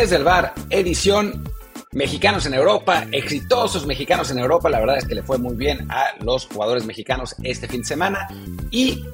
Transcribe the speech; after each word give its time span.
desde 0.00 0.16
el 0.16 0.24
bar, 0.24 0.52
edición 0.68 1.42
Mexicanos 1.92 2.44
en 2.44 2.52
Europa, 2.52 3.06
exitosos 3.12 3.86
mexicanos 3.86 4.30
en 4.30 4.38
Europa. 4.38 4.68
La 4.68 4.80
verdad 4.80 4.98
es 4.98 5.06
que 5.06 5.14
le 5.14 5.22
fue 5.22 5.38
muy 5.38 5.56
bien 5.56 5.90
a 5.90 6.08
los 6.22 6.44
jugadores 6.44 6.84
mexicanos 6.84 7.34
este 7.42 7.66
fin 7.66 7.80
de 7.80 7.86
semana. 7.86 8.28
Y 8.70 9.06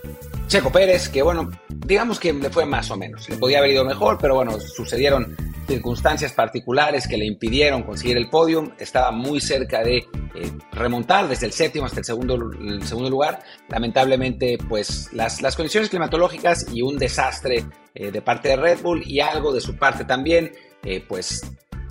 Checo 0.49 0.73
Pérez, 0.73 1.09
que 1.09 1.23
bueno, 1.23 1.49
digamos 1.69 2.19
que 2.19 2.33
le 2.33 2.51
fue 2.51 2.67
más 2.67 2.91
o 2.91 2.97
menos. 2.97 3.29
Le 3.29 3.37
podía 3.37 3.59
haber 3.59 3.71
ido 3.71 3.85
mejor, 3.85 4.19
pero 4.21 4.35
bueno, 4.35 4.59
sucedieron 4.59 5.37
circunstancias 5.69 6.33
particulares 6.33 7.07
que 7.07 7.17
le 7.17 7.27
impidieron 7.27 7.85
conseguir 7.85 8.17
el 8.17 8.29
podium. 8.29 8.73
Estaba 8.77 9.13
muy 9.13 9.41
cerca 9.41 9.85
de 9.85 9.99
eh, 9.99 10.53
remontar 10.73 11.29
desde 11.29 11.47
el 11.47 11.53
séptimo 11.53 11.87
hasta 11.87 12.01
el 12.01 12.05
segundo, 12.05 12.51
segundo 12.85 13.09
lugar. 13.09 13.45
Lamentablemente, 13.69 14.59
pues 14.69 15.13
las, 15.13 15.43
las 15.43 15.55
condiciones 15.55 15.91
climatológicas 15.91 16.67
y 16.73 16.83
un 16.83 16.99
desastre 16.99 17.65
eh, 17.95 18.11
de 18.11 18.23
parte 18.23 18.49
de 18.49 18.57
Red 18.57 18.81
Bull 18.81 19.03
y 19.07 19.21
algo 19.21 19.53
de 19.53 19.61
su 19.61 19.77
parte 19.77 20.05
también, 20.05 20.51
eh, 20.85 21.05
pues 21.07 21.43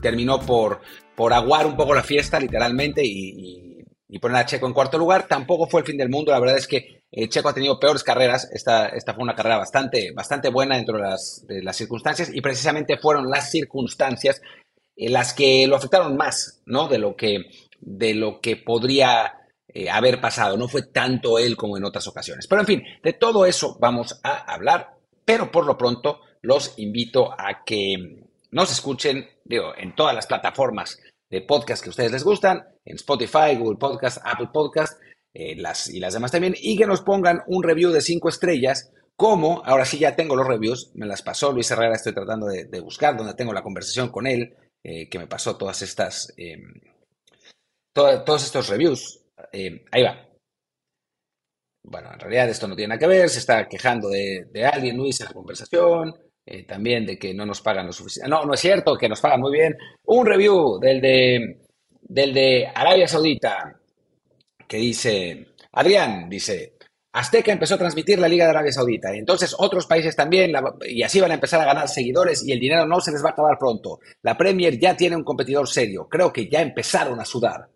terminó 0.02 0.40
por, 0.40 0.82
por 1.16 1.34
aguar 1.34 1.66
un 1.66 1.76
poco 1.76 1.94
la 1.94 2.04
fiesta, 2.04 2.40
literalmente, 2.40 3.02
y, 3.04 3.70
poner 4.20 4.38
a 4.38 4.46
Checo 4.46 4.68
en 4.68 4.74
cuarto 4.74 4.98
lugar. 4.98 5.28
Tampoco 5.28 5.68
fue 5.68 5.82
el 5.82 5.88
fin 5.88 5.98
del 5.98 6.10
mundo, 6.10 6.32
la 6.32 6.40
verdad 6.40 6.58
es 6.58 6.68
que 6.68 7.04
eh, 7.12 7.30
Checo 7.30 7.50
ha 7.50 7.54
tenido 7.54 7.80
peores 7.80 8.04
carreras. 8.04 8.50
Esta, 8.52 8.88
esta 8.90 9.14
fue 9.14 9.24
una 9.24 9.34
carrera 9.34 9.58
bastante, 9.58 10.12
bastante 10.12 10.50
buena 10.50 10.76
dentro 10.76 10.98
de 10.98 11.64
las, 11.64 11.78
circunstancias, 11.78 12.30
y 12.34 12.42
precisamente 12.42 12.98
fueron 12.98 13.30
las 13.30 13.50
circunstancias 13.50 14.42
las 14.98 15.34
que 15.34 15.66
lo 15.66 15.78
afectaron 15.78 16.18
más, 16.18 16.62
¿no? 16.66 16.88
De 16.88 17.00
lo 17.00 17.16
que, 17.16 17.46
de 17.80 18.14
lo 18.14 18.42
que 18.42 18.58
podría 18.58 19.42
eh, 19.74 19.90
haber 19.90 20.20
pasado. 20.20 20.58
No 20.58 20.68
fue 20.68 20.84
tanto 20.84 21.40
él 21.40 21.56
como 21.56 21.78
en 21.78 21.86
otras 21.86 22.08
ocasiones. 22.08 22.46
Pero 22.48 22.62
en 22.62 22.68
fin, 22.68 22.84
de 23.02 23.14
todo 23.14 23.46
eso 23.46 23.78
vamos 23.80 24.20
a 24.24 24.54
hablar, 24.54 24.98
pero 25.24 25.50
por 25.50 25.66
lo 25.66 25.78
pronto 25.78 26.20
los 26.42 26.78
invito 26.78 27.32
a 27.32 27.64
que 27.66 28.26
nos 28.52 28.72
escuchen, 28.72 29.28
digo, 29.46 29.74
en 29.78 29.96
todas 29.96 30.14
las 30.14 30.28
plataformas 30.28 31.00
de 31.30 31.42
podcast 31.42 31.84
que 31.84 31.90
ustedes 31.90 32.12
les 32.12 32.24
gustan, 32.24 32.68
en 32.86 32.96
Spotify, 32.96 33.56
Google 33.58 33.78
Podcast, 33.80 34.20
Apple 34.24 34.50
Podcast 34.54 35.02
eh, 35.34 35.56
las, 35.56 35.90
y 35.90 36.00
las 36.00 36.14
demás 36.14 36.32
también, 36.32 36.56
y 36.60 36.78
que 36.78 36.86
nos 36.86 37.02
pongan 37.02 37.42
un 37.48 37.64
review 37.64 37.92
de 37.92 38.02
cinco 38.02 38.28
estrellas, 38.28 38.92
como, 39.16 39.64
ahora 39.66 39.86
sí 39.86 39.98
ya 39.98 40.16
tengo 40.16 40.36
los 40.36 40.48
reviews, 40.48 40.92
me 40.96 41.06
las 41.06 41.22
pasó 41.22 41.52
Luis 41.52 41.72
Herrera, 41.72 41.96
estoy 41.96 42.14
tratando 42.14 42.48
de, 42.48 42.82
buscar 42.82 43.16
donde 43.16 43.36
tengo 43.36 43.54
la 43.54 43.64
conversación 43.64 44.10
con 44.10 44.28
él, 44.28 44.56
eh, 44.84 45.08
que 45.10 45.20
me 45.20 45.28
pasó 45.28 45.56
todas 45.58 45.82
estas, 45.84 46.34
em, 46.38 46.74
todos 47.94 48.44
estos 48.44 48.68
reviews. 48.70 49.22
Em, 49.52 49.84
ahí 49.92 50.04
va. 50.04 50.28
Bueno, 51.84 52.12
en 52.14 52.20
realidad 52.20 52.50
esto 52.50 52.68
no 52.68 52.76
tiene 52.76 52.90
nada 52.90 53.00
que 53.00 53.08
ver, 53.08 53.30
se 53.30 53.40
está 53.40 53.68
quejando 53.68 54.10
de, 54.10 54.46
de 54.52 54.66
alguien, 54.66 54.98
Luis, 54.98 55.20
en 55.22 55.28
la 55.28 55.34
conversación. 55.34 56.14
Eh, 56.54 56.64
también 56.64 57.06
de 57.06 57.18
que 57.18 57.34
no 57.34 57.46
nos 57.46 57.62
pagan 57.62 57.86
lo 57.86 57.94
suficiente. 57.94 58.30
No, 58.30 58.44
no 58.44 58.54
es 58.54 58.60
cierto, 58.60 58.98
que 58.98 59.08
nos 59.08 59.22
pagan 59.22 59.40
muy 59.40 59.54
bien. 59.54 59.78
Un 60.04 60.26
review 60.26 60.80
del 60.82 61.00
de, 61.00 61.62
del 62.02 62.34
de 62.34 62.68
Arabia 62.76 63.08
Saudita 63.08 63.80
que 64.68 64.76
dice, 64.76 65.48
Adrián, 65.72 66.28
dice, 66.30 66.74
Azteca 67.14 67.54
empezó 67.54 67.76
a 67.76 67.78
transmitir 67.78 68.20
la 68.20 68.28
Liga 68.28 68.44
de 68.44 68.52
Arabia 68.52 68.74
Saudita, 68.74 69.16
y 69.16 69.20
entonces 69.20 69.56
otros 69.58 69.86
países 69.86 70.14
también, 70.14 70.52
y 70.82 71.04
así 71.04 71.22
van 71.22 71.32
a 71.32 71.36
empezar 71.36 71.62
a 71.62 71.66
ganar 71.66 71.88
seguidores 71.88 72.46
y 72.46 72.52
el 72.52 72.60
dinero 72.60 72.86
no 72.86 73.00
se 73.00 73.14
les 73.14 73.24
va 73.24 73.30
a 73.30 73.32
acabar 73.32 73.58
pronto. 73.58 74.00
La 74.22 74.38
Premier 74.38 74.78
ya 74.78 74.98
tiene 74.98 75.16
un 75.16 75.24
competidor 75.24 75.70
serio, 75.70 76.10
creo 76.10 76.34
que 76.34 76.50
ya 76.50 76.62
empezaron 76.62 77.18
a 77.22 77.26
sudar. 77.26 77.70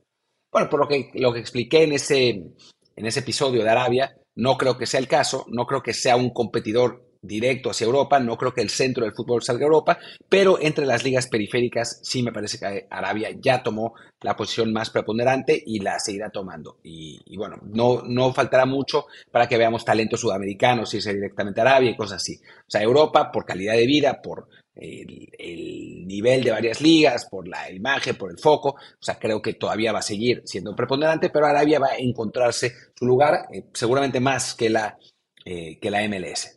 Bueno, 0.51 0.69
por 0.69 0.81
lo 0.81 0.87
que, 0.89 1.11
lo 1.13 1.31
que 1.31 1.39
expliqué 1.39 1.83
en 1.83 1.93
ese, 1.93 2.29
en 2.29 3.05
ese 3.05 3.21
episodio 3.21 3.63
de 3.63 3.69
Arabia, 3.69 4.17
no 4.35 4.57
creo 4.57 4.77
que 4.77 4.85
sea 4.85 5.00
el 5.00 5.07
caso, 5.07 5.45
no 5.47 5.66
creo 5.66 5.81
que 5.81 5.94
sea 5.94 6.17
un 6.17 6.31
competidor 6.31 7.04
directo 7.25 7.69
hacia 7.69 7.86
Europa. 7.86 8.19
No 8.19 8.38
creo 8.38 8.53
que 8.53 8.62
el 8.62 8.69
centro 8.69 9.06
del 9.06 9.13
fútbol 9.13 9.44
salga 9.44 9.63
a 9.63 9.68
Europa, 9.68 10.00
pero 10.30 10.59
entre 10.59 10.86
las 10.86 11.03
ligas 11.03 11.28
periféricas 11.28 12.00
sí 12.03 12.24
me 12.24 12.31
parece 12.31 12.59
que 12.59 12.88
Arabia 12.90 13.30
ya 13.40 13.63
tomó 13.63 13.94
la 14.22 14.36
posición 14.36 14.74
más 14.74 14.90
preponderante 14.90 15.62
y 15.66 15.80
la 15.80 16.00
seguirá 16.00 16.30
tomando. 16.30 16.80
Y, 16.84 17.38
bueno, 17.38 17.58
no, 17.63 18.02
no 18.03 18.34
faltará 18.34 18.66
mucho 18.66 19.06
para 19.31 19.47
que 19.47 19.58
veamos 19.58 19.86
talentos 19.86 20.19
sudamericanos 20.22 20.94
irse 20.94 21.13
directamente 21.13 21.62
a 21.62 21.63
Arabia 21.63 21.91
y 21.91 21.96
cosas 21.96 22.22
así. 22.22 22.40
O 22.68 22.69
sea, 22.69 22.81
Europa 22.81 23.31
por 23.31 23.46
calidad 23.46 23.74
de 23.74 23.86
vida, 23.86 24.22
por 24.22 24.47
el, 24.75 26.07
nivel 26.07 26.44
de 26.44 26.52
varias 26.52 26.81
ligas, 26.81 27.25
por 27.25 27.47
la 27.47 27.72
imagen, 27.72 28.16
por 28.16 28.31
el 28.31 28.38
foco. 28.38 28.69
O 28.69 29.03
sea, 29.03 29.18
creo 29.18 29.42
que 29.42 29.53
todavía 29.53 29.92
va 29.92 30.00
a 30.00 30.03
seguir 30.03 30.42
siendo 30.46 30.75
preponderante, 30.75 31.30
pero 31.30 31.46
Arabia 31.46 31.80
va 31.80 31.90
a 31.90 31.97
encontrarse 31.97 32.74
su 32.94 33.06
lugar, 33.06 33.47
eh, 33.53 33.66
seguramente 33.74 34.19
más 34.19 34.53
que 34.53 34.69
la, 34.69 34.97
eh, 35.46 35.80
que 35.80 35.92
la 35.92 36.07
MLS. 36.07 36.54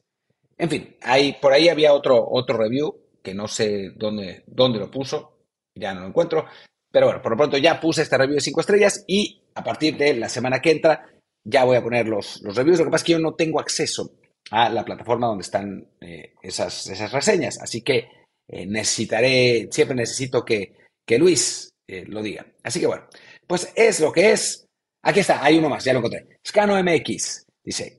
En 0.58 0.68
fin, 0.68 0.96
hay, 1.02 1.34
por 1.34 1.52
ahí 1.52 1.68
había 1.68 1.92
otro, 1.92 2.26
otro 2.28 2.58
review 2.58 2.94
que 3.22 3.34
no 3.34 3.46
sé 3.46 3.90
dónde, 3.96 4.42
dónde 4.46 4.78
lo 4.78 4.90
puso, 4.90 5.38
ya 5.74 5.94
no 5.94 6.00
lo 6.00 6.08
encuentro. 6.08 6.46
Pero 6.90 7.06
bueno, 7.06 7.22
por 7.22 7.32
lo 7.32 7.36
pronto 7.36 7.56
ya 7.58 7.80
puse 7.80 8.02
este 8.02 8.18
review 8.18 8.36
de 8.36 8.40
5 8.40 8.60
estrellas 8.60 9.04
y 9.06 9.42
a 9.54 9.62
partir 9.62 9.96
de 9.96 10.14
la 10.14 10.28
semana 10.28 10.60
que 10.60 10.70
entra 10.70 11.06
ya 11.44 11.64
voy 11.64 11.76
a 11.76 11.82
poner 11.82 12.08
los, 12.08 12.40
los 12.42 12.56
reviews. 12.56 12.78
Lo 12.78 12.86
que 12.86 12.90
pasa 12.90 13.02
es 13.02 13.06
que 13.06 13.12
yo 13.12 13.18
no 13.18 13.34
tengo 13.34 13.60
acceso 13.60 14.12
a 14.50 14.68
la 14.70 14.84
plataforma 14.84 15.26
donde 15.26 15.42
están 15.42 15.86
eh, 16.00 16.34
esas, 16.42 16.86
esas 16.88 17.12
reseñas. 17.12 17.60
Así 17.60 17.82
que 17.82 18.08
eh, 18.48 18.66
necesitaré, 18.66 19.68
siempre 19.70 19.96
necesito 19.96 20.44
que, 20.44 20.74
que 21.06 21.18
Luis 21.18 21.70
eh, 21.86 22.04
lo 22.06 22.22
diga. 22.22 22.46
Así 22.62 22.80
que 22.80 22.86
bueno, 22.86 23.06
pues 23.46 23.72
es 23.74 24.00
lo 24.00 24.12
que 24.12 24.32
es. 24.32 24.66
Aquí 25.02 25.20
está, 25.20 25.44
hay 25.44 25.58
uno 25.58 25.68
más, 25.68 25.84
ya 25.84 25.92
lo 25.92 26.00
encontré. 26.00 26.26
Scano 26.46 26.82
MX 26.82 27.44
dice, 27.64 27.97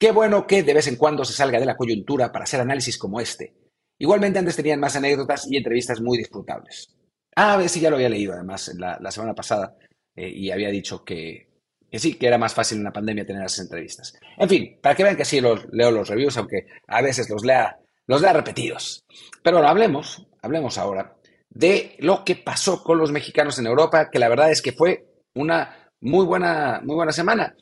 Qué 0.00 0.12
bueno 0.12 0.46
que 0.46 0.62
de 0.62 0.72
vez 0.72 0.86
en 0.86 0.96
cuando 0.96 1.26
se 1.26 1.34
salga 1.34 1.60
de 1.60 1.66
la 1.66 1.76
coyuntura 1.76 2.32
para 2.32 2.44
hacer 2.44 2.58
análisis 2.58 2.96
como 2.96 3.20
este. 3.20 3.52
Igualmente 3.98 4.38
antes 4.38 4.56
tenían 4.56 4.80
más 4.80 4.96
anécdotas 4.96 5.46
y 5.46 5.58
entrevistas 5.58 6.00
muy 6.00 6.16
disfrutables. 6.16 6.96
Ah, 7.36 7.52
a 7.52 7.56
ver 7.58 7.68
ya 7.68 7.90
lo 7.90 7.96
había 7.96 8.08
leído 8.08 8.32
además 8.32 8.72
la, 8.78 9.10
semana 9.10 9.34
pasada 9.34 9.76
eh, 10.16 10.26
y 10.26 10.50
había 10.50 10.70
dicho 10.70 11.04
que, 11.04 11.48
sí, 11.92 12.14
que 12.14 12.26
era 12.26 12.38
más 12.38 12.54
fácil 12.54 12.78
en 12.78 12.84
la 12.84 12.94
pandemia 12.94 13.26
tener 13.26 13.44
esas 13.44 13.66
entrevistas. 13.66 14.18
En 14.38 14.48
fin, 14.48 14.78
para 14.80 14.94
que 14.94 15.04
vean 15.04 15.16
que 15.16 15.26
sí 15.26 15.38
los, 15.42 15.66
leo 15.70 15.90
los 15.90 16.08
reviews, 16.08 16.38
aunque 16.38 16.66
a 16.86 17.02
veces 17.02 17.28
los 17.28 17.44
lea, 17.44 17.78
los 18.06 18.22
repetidos. 18.22 19.04
Pero 19.42 19.58
bueno, 19.58 19.68
hablemos, 19.68 20.26
hablemos 20.40 20.78
ahora 20.78 21.14
de 21.50 21.96
lo 21.98 22.24
que 22.24 22.36
pasó 22.36 22.82
con 22.82 22.96
los 22.96 23.12
mexicanos 23.12 23.58
en 23.58 23.66
Europa, 23.66 24.08
que 24.10 24.18
la 24.18 24.28
verdad 24.30 24.50
es 24.50 24.62
que 24.62 24.72
fue 24.72 25.04
una 25.34 25.90
muy 26.00 26.24
buena, 26.24 26.80
muy 26.82 26.94
buena 26.94 27.12
semana. 27.12 27.54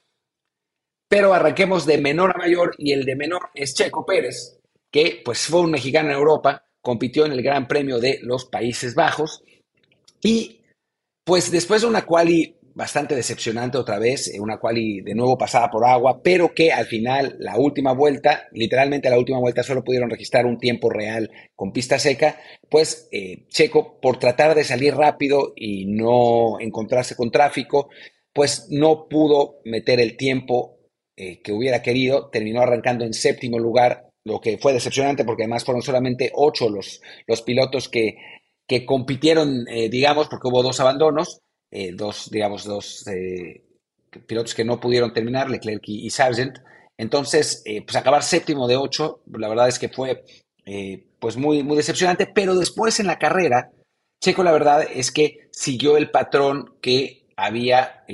Pero 1.09 1.33
arranquemos 1.33 1.87
de 1.87 1.99
menor 1.99 2.33
a 2.35 2.39
mayor 2.39 2.75
y 2.79 2.93
el 2.93 3.05
de 3.05 3.17
menor 3.17 3.51
es 3.55 3.75
Checo 3.75 4.05
Pérez, 4.05 4.59
que 4.91 5.23
pues 5.25 5.47
fue 5.47 5.61
un 5.61 5.71
mexicano 5.71 6.11
en 6.11 6.17
Europa, 6.17 6.67
compitió 6.83 7.25
en 7.27 7.33
el 7.33 7.43
Gran 7.43 7.67
Premio 7.67 7.99
de 7.99 8.21
los 8.23 8.45
Países 8.45 8.95
Bajos 8.95 9.43
y 10.23 10.61
pues 11.25 11.51
después 11.51 11.83
de 11.83 11.89
una 11.89 12.05
quali 12.05 12.59
bastante 12.79 13.17
decepcionante 13.17 13.77
otra 13.77 13.99
vez, 13.99 14.33
eh, 14.33 14.39
una 14.39 14.59
quali 14.59 15.01
de 15.01 15.13
nuevo 15.13 15.37
pasada 15.37 15.69
por 15.69 15.85
agua, 15.85 16.23
pero 16.23 16.55
que 16.55 16.71
al 16.71 16.87
final 16.87 17.35
la 17.41 17.59
última 17.59 17.93
vuelta, 17.93 18.47
literalmente 18.53 19.11
la 19.11 19.19
última 19.19 19.41
vuelta 19.41 19.65
solo 19.65 19.83
pudieron 19.83 20.09
registrar 20.09 20.47
un 20.47 20.59
tiempo 20.59 20.89
real 20.89 21.29
con 21.57 21.73
pista 21.73 21.99
seca, 21.99 22.39
pues 22.71 23.09
eh, 23.11 23.49
Checo 23.49 24.01
por 24.01 24.21
tratar 24.21 24.55
de 24.55 24.63
salir 24.63 24.95
rápido 24.95 25.55
y 25.57 25.87
no 25.87 26.61
encontrarse 26.61 27.17
con 27.17 27.33
tráfico, 27.33 27.89
pues 28.33 28.69
no 28.71 29.09
pudo 29.09 29.61
meter 29.65 29.99
el 29.99 30.17
tiempo 30.17 30.78
eh, 31.21 31.41
que 31.43 31.51
hubiera 31.51 31.83
querido, 31.83 32.29
terminó 32.31 32.61
arrancando 32.61 33.05
en 33.05 33.13
séptimo 33.13 33.59
lugar, 33.59 34.09
lo 34.25 34.41
que 34.41 34.57
fue 34.57 34.73
decepcionante 34.73 35.25
porque 35.25 35.43
además 35.43 35.65
fueron 35.65 35.83
solamente 35.83 36.31
ocho 36.33 36.69
los, 36.69 37.03
los 37.27 37.43
pilotos 37.43 37.89
que, 37.89 38.19
que 38.69 38.87
compitieron, 38.87 39.67
eh, 39.69 39.89
digamos, 39.89 40.29
porque 40.29 40.47
hubo 40.47 40.63
dos 40.63 40.79
abandonos, 40.79 41.41
eh, 41.73 41.91
dos, 41.93 42.31
digamos, 42.31 42.63
dos 42.63 43.05
pilotos 44.29 44.55
que 44.55 44.65
no 44.65 44.79
pudieron 44.79 45.13
terminar, 45.13 45.51
Leclerc 45.51 45.83
y, 45.89 46.09
Sargent. 46.11 46.59
Entonces, 46.97 47.65
pues 47.85 47.97
acabar 47.97 48.23
séptimo 48.23 48.69
de 48.69 48.77
ocho, 48.77 49.23
la 49.27 49.49
verdad 49.49 49.67
es 49.67 49.81
que 49.81 49.89
fue 49.89 50.23
pues 51.19 51.37
muy, 51.37 51.65
muy 51.65 51.77
decepcionante, 51.77 52.29
pero 52.33 52.55
después 52.55 53.01
en 53.01 53.09
la 53.09 53.19
carrera, 53.19 53.73
Checo 54.21 54.45
la 54.45 54.53
verdad 54.53 54.87
es 54.89 55.11
que 55.11 55.49
siguió 55.51 55.97
el 55.97 56.13
patrón 56.13 56.77
que 56.81 57.27
había 57.37 58.05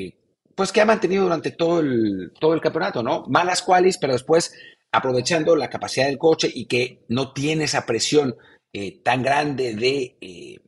pues 0.55 0.73
que 0.73 0.81
ha 0.81 0.87
mantenido 0.87 1.25
durante 1.25 1.51
todo 1.51 1.81
el, 1.81 2.33
todo 2.39 2.55
el 2.55 2.61
campeonato, 2.61 3.03
¿no? 3.03 3.25
Malas 3.29 3.63
qualis, 3.63 3.99
pero 3.99 4.13
después 4.13 4.53
aprovechando 4.93 5.57
la 5.57 5.69
capacidad 5.71 6.07
del 6.07 6.19
coche 6.19 6.51
y 6.53 6.67
que 6.67 7.05
no 7.09 7.33
tiene 7.33 7.65
esa 7.65 7.85
presión 7.85 8.37
eh, 8.73 9.01
tan 9.03 9.23
grande 9.23 9.75
de, 9.75 10.17
eh, 10.21 10.61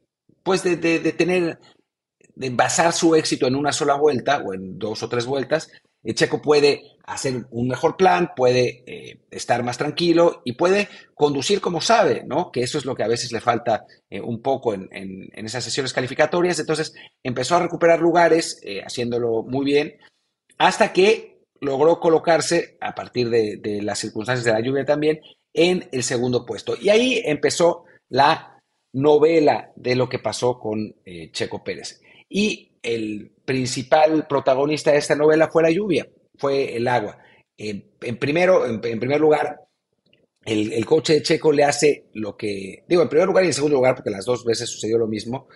pues 0.43 0.63
de, 0.65 0.77
de, 0.77 1.13
tener, 1.13 1.61
de 2.35 2.51
basar 2.51 2.93
su 2.93 3.15
éxito 3.15 3.47
en 3.47 3.55
una 3.55 3.73
sola 3.73 3.95
vuelta 3.95 4.39
o 4.39 4.53
en 4.53 4.79
dos 4.79 5.03
o 5.03 5.09
tres 5.09 5.27
vueltas, 5.27 5.69
el 5.69 5.86
Checo 6.15 6.41
puede 6.41 6.97
hacer 7.07 7.47
un 7.51 7.69
mejor 7.69 7.97
plan, 7.97 8.33
puede 8.35 8.83
eh, 8.87 9.21
estar 9.31 9.63
más 9.63 9.79
tranquilo 9.79 10.43
y 10.45 10.53
puede 10.53 10.89
conducir 11.15 11.61
como 11.61 11.81
sabe, 11.81 12.25
¿no? 12.27 12.51
Que 12.51 12.63
eso 12.63 12.79
es 12.79 12.85
lo 12.85 12.95
que 12.95 13.05
a 13.05 13.09
veces 13.09 13.33
le 13.33 13.41
falta 13.41 13.87
eh, 14.11 14.21
un 14.21 14.43
poco 14.43 14.75
en, 14.75 14.89
esas 15.33 15.65
sesiones 15.65 15.93
calificatorias. 15.93 16.59
Entonces 16.59 16.95
empezó 17.23 17.57
a 17.57 17.63
recuperar 17.63 18.01
lugares, 18.01 18.61
eh, 18.63 18.83
haciéndolo 18.85 19.45
muy 19.45 19.65
bien, 19.65 19.97
hasta 20.59 20.93
que 20.93 21.37
logró 21.61 22.01
colocarse, 22.01 22.77
a 22.81 22.95
partir 22.95 23.31
de, 23.31 23.81
las 23.83 23.99
circunstancias 23.99 24.45
de 24.45 24.53
la 24.53 24.61
lluvia 24.61 24.85
también, 24.85 25.21
en 25.55 25.89
el 25.93 26.03
segundo 26.03 26.45
puesto. 26.45 26.77
Y 26.81 26.89
ahí 26.89 27.23
empezó 27.25 27.85
la 28.09 28.61
novela 28.93 29.73
de 29.77 29.95
lo 29.95 30.09
que 30.09 30.19
pasó 30.19 30.59
con 30.59 30.95
eh, 31.05 31.31
Checo 31.33 31.63
Pérez. 31.63 32.01
Y 32.29 32.73
el 32.83 33.33
principal 33.47 34.27
protagonista 34.29 34.93
de 34.93 34.99
esta 34.99 35.15
novela 35.15 35.49
fue 35.49 35.63
la 35.63 35.71
lluvia, 35.71 36.07
fue 36.37 36.77
el 36.77 36.87
agua. 36.89 37.19
en, 37.57 38.19
primero, 38.19 38.67
en, 38.67 38.81
primer 38.81 39.21
lugar, 39.21 39.67
el, 40.45 40.87
coche 40.87 41.15
de 41.15 41.23
Checo 41.23 41.51
le 41.53 41.65
hace 41.65 42.07
lo 42.15 42.37
que, 42.37 42.85
digo, 42.89 43.03
en 43.03 43.09
primer 43.09 43.27
lugar 43.27 43.45
y 43.45 43.49
en 43.49 43.55
segundo 43.55 43.77
lugar, 43.77 43.97
porque 43.97 44.11
las 44.11 44.25
dos 44.25 44.45
veces 44.45 44.69
sucedió 44.69 44.99
lo 44.99 45.09
mismo, 45.09 45.49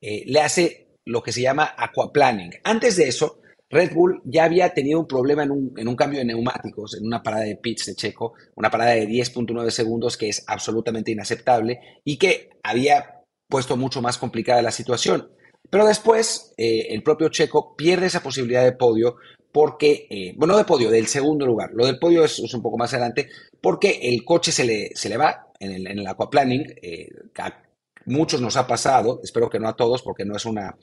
eh, 0.00 0.24
le 0.26 0.40
hace 0.40 0.88
lo 1.04 1.22
que 1.22 1.32
se 1.32 1.42
llama 1.42 1.74
aquaplaning. 1.76 2.52
Antes 2.64 2.96
de 2.96 3.08
eso, 3.08 3.40
Red 3.70 3.94
Bull 3.94 4.20
ya 4.24 4.44
había 4.44 4.74
tenido 4.74 5.00
un 5.00 5.06
problema 5.06 5.44
en 5.44 5.50
un, 5.50 5.96
cambio 5.96 6.18
de 6.18 6.26
neumáticos, 6.26 6.96
en 6.96 7.06
una 7.06 7.22
parada 7.22 7.44
de 7.44 7.56
pits 7.56 7.86
de 7.86 7.94
Checo, 7.94 8.34
una 8.56 8.70
parada 8.70 8.92
de 8.92 9.08
10.9 9.08 9.70
segundos 9.70 10.16
que 10.16 10.28
es 10.28 10.44
absolutamente 10.46 11.12
inaceptable 11.12 11.80
y 12.04 12.18
que 12.18 12.50
había 12.62 13.22
puesto 13.48 13.76
mucho 13.76 14.02
más 14.02 14.18
complicada 14.18 14.60
la 14.60 14.72
situación. 14.72 15.30
Pero 15.70 15.86
después 15.86 16.54
eh, 16.56 16.88
el 16.90 17.02
propio 17.02 17.28
Checo 17.28 17.74
pierde 17.76 18.06
esa 18.06 18.22
posibilidad 18.22 18.64
de 18.64 18.72
podio 18.72 19.16
porque, 19.50 20.06
eh, 20.10 20.34
bueno, 20.36 20.56
de 20.56 20.64
podio, 20.64 20.90
del 20.90 21.06
segundo 21.06 21.46
lugar. 21.46 21.70
Lo 21.72 21.86
del 21.86 21.98
podio 21.98 22.24
es, 22.24 22.38
un 22.38 22.62
poco 22.62 22.78
más 22.78 22.92
adelante 22.92 23.28
porque 23.60 24.00
el 24.02 24.24
coche 24.24 24.52
se 24.52 24.64
le, 24.64 24.90
se 24.94 25.08
le 25.08 25.16
va 25.16 25.48
en 25.60 25.72
el, 25.72 25.86
en 25.86 25.98
el 25.98 26.06
aquaplaning. 26.06 26.74
Eh, 26.82 27.08
a 27.38 27.62
muchos 28.06 28.40
nos 28.40 28.56
ha 28.56 28.66
pasado, 28.66 29.20
espero 29.22 29.48
que 29.48 29.60
no 29.60 29.68
a 29.68 29.76
todos 29.76 30.02
porque 30.02 30.24
no 30.24 30.36
es 30.36 30.44
una, 30.44 30.76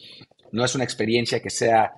no 0.51 0.63
es 0.63 0.75
una 0.75 0.83
experiencia 0.83 1.41
que 1.41 1.49
sea 1.49 1.93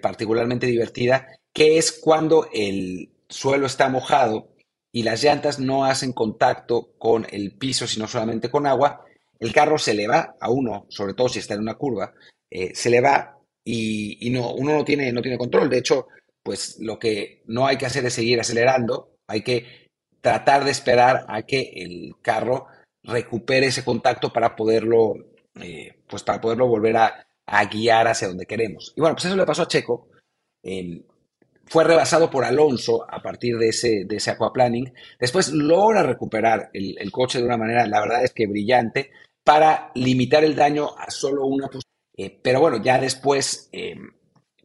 particularmente 0.00 0.66
divertida, 0.66 1.28
que 1.52 1.76
es 1.76 1.92
cuando 1.92 2.48
el 2.54 3.10
suelo 3.28 3.66
está 3.66 3.90
mojado 3.90 4.48
y 4.94 5.02
las 5.02 5.22
llantas 5.22 5.58
no 5.58 5.84
hacen 5.84 6.12
contacto 6.12 6.92
con 6.98 7.26
el 7.32 7.56
piso, 7.56 7.86
sino 7.86 8.06
solamente 8.06 8.48
con 8.48 8.64
agua, 8.64 9.04
el 9.38 9.52
carro 9.52 9.78
se 9.78 9.94
le 9.94 10.06
va 10.06 10.36
a 10.40 10.50
uno, 10.50 10.86
sobre 10.88 11.14
todo 11.14 11.28
si 11.28 11.38
está 11.38 11.54
en 11.54 11.60
una 11.60 11.74
curva, 11.74 12.14
eh, 12.50 12.74
se 12.74 12.90
le 12.90 13.00
va 13.00 13.38
y, 13.64 14.30
no, 14.30 14.52
uno 14.54 14.72
no 14.74 14.84
tiene, 14.84 15.12
no 15.12 15.22
tiene 15.22 15.38
control. 15.38 15.70
De 15.70 15.78
hecho, 15.78 16.08
pues 16.42 16.78
lo 16.80 16.98
que 16.98 17.42
no 17.46 17.66
hay 17.66 17.76
que 17.76 17.86
hacer 17.86 18.04
es 18.04 18.14
seguir 18.14 18.40
acelerando, 18.40 19.16
hay 19.26 19.42
que 19.42 19.88
tratar 20.20 20.64
de 20.64 20.70
esperar 20.70 21.24
a 21.28 21.42
que 21.42 21.72
el 21.76 22.14
carro 22.22 22.66
recupere 23.02 23.66
ese 23.66 23.84
contacto 23.84 24.32
para 24.32 24.56
poderlo, 24.56 25.14
eh, 25.60 25.96
pues 26.08 26.22
para 26.22 26.40
poderlo 26.40 26.66
volver 26.66 26.96
a, 26.96 27.26
a 27.46 27.64
guiar 27.66 28.08
hacia 28.08 28.28
donde 28.28 28.46
queremos. 28.46 28.92
Y 28.96 29.00
bueno, 29.00 29.16
pues 29.16 29.26
eso 29.26 29.36
le 29.36 29.46
pasó 29.46 29.62
a 29.62 29.68
Checo. 29.68 30.08
Fue 31.66 31.84
rebasado 31.84 32.30
por 32.30 32.44
Alonso 32.44 33.06
a 33.08 33.22
partir 33.22 33.56
de 33.58 33.68
ese, 33.68 34.04
de 34.04 34.16
ese 34.16 34.30
aquaplaning. 34.30 34.92
Después 35.18 35.52
logra 35.52 36.02
recuperar 36.02 36.70
el, 36.72 37.10
coche 37.10 37.38
de 37.38 37.44
una 37.44 37.56
manera, 37.56 37.86
la 37.86 38.00
verdad 38.00 38.24
es 38.24 38.32
que 38.32 38.46
brillante, 38.46 39.10
para 39.42 39.90
limitar 39.94 40.44
el 40.44 40.54
daño 40.54 40.96
a 40.96 41.10
solo 41.10 41.46
una 41.46 41.66
posición. 41.66 41.92
Eh, 42.16 42.38
pero 42.42 42.60
bueno, 42.60 42.82
ya 42.82 42.98
después, 42.98 43.68
em, 43.72 44.10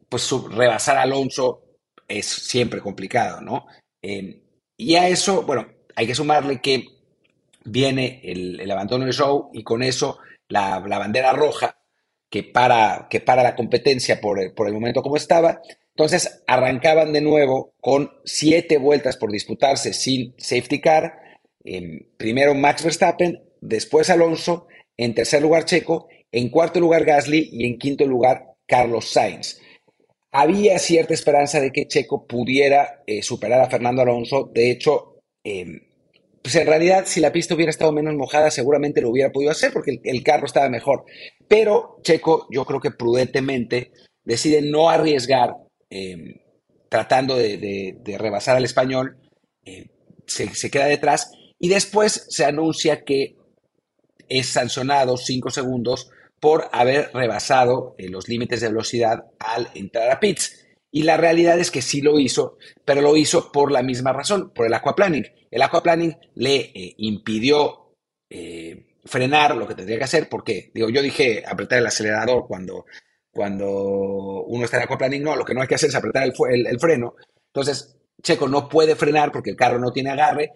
pues 0.08 0.30
rebasar 0.52 0.98
Alonso 0.98 1.64
es 2.08 2.26
siempre 2.26 2.82
complicado, 2.82 3.42
¿no? 3.42 3.66
Em, 4.02 4.42
y 4.78 4.96
a 4.96 5.08
eso, 5.08 5.44
bueno, 5.44 5.68
hay 5.96 6.08
que 6.08 6.16
sumarle 6.16 6.62
que 6.62 6.86
viene 7.66 8.22
el, 8.24 8.70
abandono 8.72 9.06
del 9.06 9.14
show 9.14 9.50
y 9.54 9.64
con 9.64 9.84
eso 9.84 10.20
la, 10.48 10.80
la 10.88 11.00
bandera 11.00 11.34
roja 11.34 11.79
que 12.30 12.44
para, 12.44 13.08
que 13.10 13.20
para 13.20 13.44
la 13.44 13.56
competencia 13.56 14.22
por 14.22 14.40
el, 14.40 14.54
por 14.54 14.68
el 14.68 14.74
momento 14.74 15.02
como 15.02 15.18
estaba. 15.18 15.62
Entonces 15.90 16.44
arrancaban 16.48 17.12
de 17.12 17.22
nuevo 17.22 17.74
con 17.82 18.12
siete 18.24 18.78
vueltas 18.78 19.18
por 19.18 19.32
disputarse 19.32 19.94
sin 19.94 20.34
safety 20.38 20.80
car. 20.80 21.20
primero 22.18 22.56
Max 22.56 22.84
Verstappen, 22.84 23.42
después 23.62 24.10
Alonso, 24.10 24.68
en 24.98 25.14
tercer 25.14 25.42
lugar 25.42 25.66
Checo, 25.66 26.08
en 26.32 26.50
cuarto 26.50 26.80
lugar 26.80 27.04
Gasly 27.04 27.50
y 27.52 27.66
en 27.66 27.78
quinto 27.78 28.06
lugar 28.06 28.54
Carlos 28.66 29.12
Sainz. 29.12 29.60
Había 30.32 30.78
cierta 30.78 31.14
esperanza 31.14 31.60
de 31.60 31.72
que 31.72 31.88
Checo 31.88 32.28
pudiera 32.28 33.04
eh, 33.08 33.24
superar 33.24 33.62
a 33.62 33.70
Fernando 33.70 34.04
Alonso. 34.04 34.50
De 34.54 34.70
hecho, 34.70 35.18
em, 35.44 35.82
pues 36.50 36.64
en 36.64 36.68
realidad, 36.68 37.04
si 37.06 37.20
la 37.20 37.32
pista 37.32 37.54
hubiera 37.54 37.70
estado 37.70 37.92
menos 37.92 38.16
mojada, 38.16 38.50
seguramente 38.50 39.02
lo 39.02 39.12
hubiera 39.12 39.32
podido 39.32 39.52
hacer 39.52 39.72
porque 39.72 40.02
el, 40.04 40.24
carro 40.24 40.48
estaba 40.48 40.68
mejor. 40.68 41.06
Pero 41.48 41.98
Checo, 42.02 42.48
yo 42.50 42.66
creo 42.66 42.80
que 42.80 42.90
prudentemente 42.90 43.92
decide 44.24 44.64
no 44.64 44.90
arriesgar 44.90 45.52
em, 45.92 46.34
tratando 46.90 47.36
de, 47.36 48.02
rebasar 48.18 48.58
al 48.58 48.66
español, 48.66 49.20
eh, 49.64 49.92
se, 50.26 50.72
queda 50.72 50.88
detrás 50.88 51.32
y 51.60 51.70
después 51.70 52.26
se 52.30 52.46
anuncia 52.46 53.04
que 53.04 53.36
es 54.28 54.48
sancionado 54.48 55.18
cinco 55.18 55.52
segundos 55.52 56.10
por 56.40 56.68
haber 56.72 57.12
rebasado 57.14 57.94
eh, 58.00 58.10
los 58.10 58.28
límites 58.28 58.62
de 58.62 58.70
velocidad 58.70 59.26
al 59.38 59.70
entrar 59.76 60.10
a 60.10 60.20
pits. 60.20 60.66
Y 60.92 61.04
la 61.04 61.18
realidad 61.18 61.60
es 61.60 61.70
que 61.70 61.82
sí 61.82 62.02
lo 62.02 62.20
hizo, 62.20 62.58
pero 62.84 63.02
lo 63.02 63.16
hizo 63.16 63.52
por 63.52 63.72
la 63.72 63.84
misma 63.84 64.12
razón, 64.12 64.52
por 64.54 64.66
el 64.66 64.74
aquaplaning. 64.74 65.26
El 65.52 65.62
aquaplaning 65.62 66.18
le 66.36 66.56
eh, 66.56 66.96
impidió 66.98 67.94
eh, 68.30 68.98
frenar 69.06 69.56
lo 69.56 69.68
que 69.68 69.76
tendría 69.76 69.98
que 69.98 70.04
hacer, 70.04 70.30
porque, 70.30 70.72
digo, 70.74 70.90
yo 70.90 71.02
dije 71.02 71.44
apretar 71.48 71.80
el 71.80 71.88
acelerador 71.88 72.46
cuando, 72.48 72.86
cuando 73.32 73.68
uno 73.68 74.66
está 74.66 74.78
en 74.78 74.84
aquaplaning, 74.84 75.24
no, 75.24 75.36
lo 75.36 75.46
que 75.46 75.54
no 75.54 75.62
hay 75.62 75.68
que 75.68 75.76
hacer 75.76 75.90
es 75.90 75.96
apretar 75.96 76.24
el, 76.24 76.80
freno. 76.80 77.16
Entonces, 77.54 77.98
Checo 78.22 78.48
no 78.48 78.68
puede 78.68 78.96
frenar 78.96 79.32
porque 79.32 79.52
el 79.52 79.56
carro 79.56 79.80
no 79.80 79.92
tiene 79.92 80.10
agarre, 80.12 80.54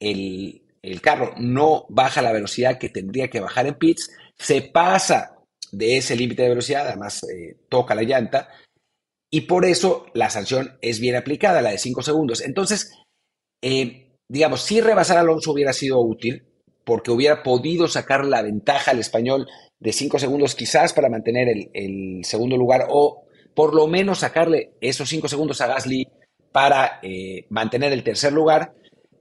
el, 0.00 0.62
carro 1.02 1.34
no 1.38 1.86
baja 1.88 2.22
la 2.22 2.32
velocidad 2.32 2.78
que 2.78 2.88
tendría 2.88 3.28
que 3.28 3.40
bajar 3.40 3.66
en 3.66 3.74
pits, 3.74 4.10
se 4.38 4.62
pasa 4.62 5.36
de 5.72 5.96
ese 5.98 6.16
límite 6.16 6.42
de 6.42 6.48
velocidad, 6.50 6.88
además 6.88 7.22
eh, 7.24 7.56
toca 7.68 7.94
la 7.94 8.02
llanta, 8.02 8.48
y 9.34 9.40
por 9.40 9.64
eso 9.64 10.06
la 10.14 10.30
sanción 10.30 10.78
es 10.80 11.00
bien 11.00 11.16
aplicada, 11.16 11.60
la 11.60 11.70
de 11.70 11.78
5 11.78 12.02
segundos. 12.02 12.40
Entonces, 12.40 12.92
digamos, 14.28 14.62
si 14.62 14.80
rebasar 14.80 15.16
a 15.16 15.22
Alonso 15.22 15.50
hubiera 15.50 15.72
sido 15.72 16.00
útil, 16.00 16.46
porque 16.84 17.10
hubiera 17.10 17.42
podido 17.42 17.88
sacar 17.88 18.24
la 18.24 18.42
ventaja 18.42 18.92
al 18.92 19.00
español 19.00 19.48
de 19.80 19.92
cinco 19.92 20.20
segundos 20.20 20.54
quizás 20.54 20.92
para 20.92 21.08
mantener 21.08 21.48
el, 21.72 22.24
segundo 22.24 22.56
lugar 22.56 22.86
o 22.90 23.24
por 23.56 23.74
lo 23.74 23.88
menos 23.88 24.20
sacarle 24.20 24.74
esos 24.80 25.08
cinco 25.08 25.26
segundos 25.26 25.60
a 25.60 25.66
Gasly 25.66 26.06
para 26.52 27.00
eh, 27.02 27.46
mantener 27.48 27.92
el 27.92 28.04
tercer 28.04 28.32
lugar, 28.32 28.72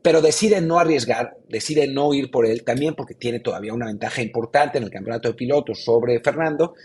pero 0.03 0.21
decide 0.21 0.61
no 0.61 0.77
arriesgar, 0.77 1.37
decide 1.49 1.87
no 1.87 2.13
ir 2.13 2.29
por 2.29 2.45
él 2.45 2.63
también 2.63 2.93
porque 2.93 3.15
tiene 3.15 3.39
todavía 3.39 3.73
una 3.73 3.87
ventaja 3.87 4.21
importante 4.21 4.77
en 4.77 4.83
el 4.83 4.91
campeonato 4.91 5.29
de 5.29 5.33
pilotos 5.33 5.83
sobre 5.83 6.19
Fernando 6.19 6.75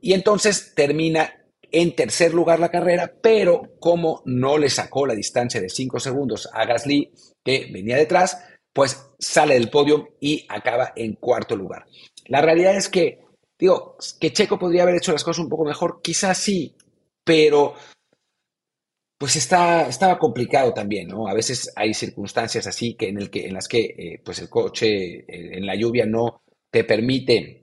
y 0.00 0.14
entonces 0.14 0.72
termina 0.74 1.43
en 1.74 1.96
tercer 1.96 2.32
lugar 2.32 2.60
la 2.60 2.70
carrera, 2.70 3.12
pero 3.20 3.74
como 3.80 4.22
no 4.26 4.58
le 4.58 4.70
sacó 4.70 5.06
la 5.06 5.14
distancia 5.14 5.60
de 5.60 5.68
5 5.68 5.98
segundos 5.98 6.48
a 6.52 6.64
Gasly, 6.64 7.12
que 7.44 7.68
venía 7.72 7.96
detrás, 7.96 8.38
pues 8.72 9.10
sale 9.18 9.54
del 9.54 9.70
podio 9.70 10.16
y 10.20 10.46
acaba 10.48 10.92
en 10.94 11.14
cuarto 11.14 11.56
lugar. 11.56 11.84
La 12.26 12.40
realidad 12.40 12.76
es 12.76 12.88
que, 12.88 13.24
digo, 13.58 13.96
que 14.20 14.32
Checo 14.32 14.56
podría 14.56 14.84
haber 14.84 14.94
hecho 14.94 15.10
las 15.10 15.24
cosas 15.24 15.42
un 15.42 15.48
poco 15.48 15.64
mejor, 15.64 16.00
quizás 16.00 16.38
sí, 16.38 16.76
pero 17.24 17.74
pues 19.18 19.34
está, 19.34 19.88
estaba 19.88 20.16
complicado 20.16 20.72
también, 20.72 21.08
¿no? 21.08 21.26
A 21.26 21.34
veces 21.34 21.72
hay 21.74 21.92
circunstancias 21.92 22.68
así 22.68 22.94
que 22.94 23.08
en, 23.08 23.18
el 23.18 23.30
que, 23.30 23.46
en 23.46 23.54
las 23.54 23.66
que 23.66 23.80
eh, 23.80 24.22
pues 24.24 24.38
el 24.38 24.48
coche 24.48 24.86
eh, 24.86 25.24
en 25.28 25.66
la 25.66 25.74
lluvia 25.74 26.06
no 26.06 26.42
te 26.70 26.84
permite 26.84 27.62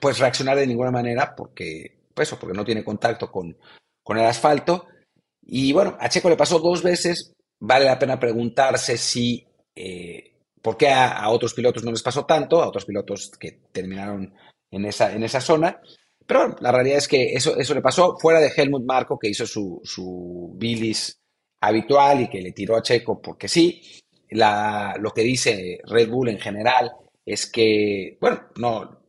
pues 0.00 0.18
reaccionar 0.18 0.56
de 0.56 0.66
ninguna 0.66 0.90
manera 0.90 1.34
porque 1.36 1.95
pues, 2.16 2.34
porque 2.34 2.56
no 2.56 2.64
tiene 2.64 2.82
contacto 2.82 3.30
con, 3.30 3.54
con 4.02 4.16
el 4.16 4.24
asfalto. 4.24 4.86
Y 5.42 5.72
bueno, 5.72 5.96
a 6.00 6.08
Checo 6.08 6.30
le 6.30 6.36
pasó 6.36 6.58
dos 6.58 6.82
veces. 6.82 7.34
Vale 7.60 7.84
la 7.84 7.98
pena 7.98 8.18
preguntarse 8.18 8.96
si, 8.96 9.46
eh, 9.74 10.32
¿por 10.62 10.78
qué 10.78 10.88
a, 10.88 11.28
otros 11.28 11.52
pilotos 11.52 11.84
no 11.84 11.90
les 11.90 12.02
pasó 12.02 12.24
tanto? 12.24 12.62
A 12.62 12.68
otros 12.68 12.86
pilotos 12.86 13.30
que 13.38 13.60
terminaron 13.70 14.34
en 14.70 14.84
esa, 14.86 15.12
en 15.12 15.24
esa 15.24 15.42
zona. 15.42 15.78
Pero 16.26 16.56
la 16.60 16.72
realidad 16.72 16.98
es 16.98 17.06
que 17.06 17.34
eso, 17.34 17.56
eso 17.58 17.74
le 17.74 17.82
pasó 17.82 18.16
fuera 18.18 18.40
de 18.40 18.50
Helmut 18.56 18.84
Marco, 18.84 19.18
que 19.18 19.28
hizo 19.28 19.46
su, 19.46 19.80
su 19.84 20.54
bilis 20.56 21.18
habitual 21.60 22.22
y 22.22 22.28
que 22.28 22.40
le 22.40 22.52
tiró 22.52 22.76
a 22.76 22.82
Checo 22.82 23.20
porque 23.20 23.46
sí. 23.46 23.82
La, 24.30 24.96
lo 24.98 25.10
que 25.12 25.22
dice 25.22 25.80
Red 25.84 26.08
Bull 26.08 26.30
en 26.30 26.40
general 26.40 26.90
es 27.26 27.46
que, 27.46 28.16
bueno, 28.20 28.40
no, 28.56 29.05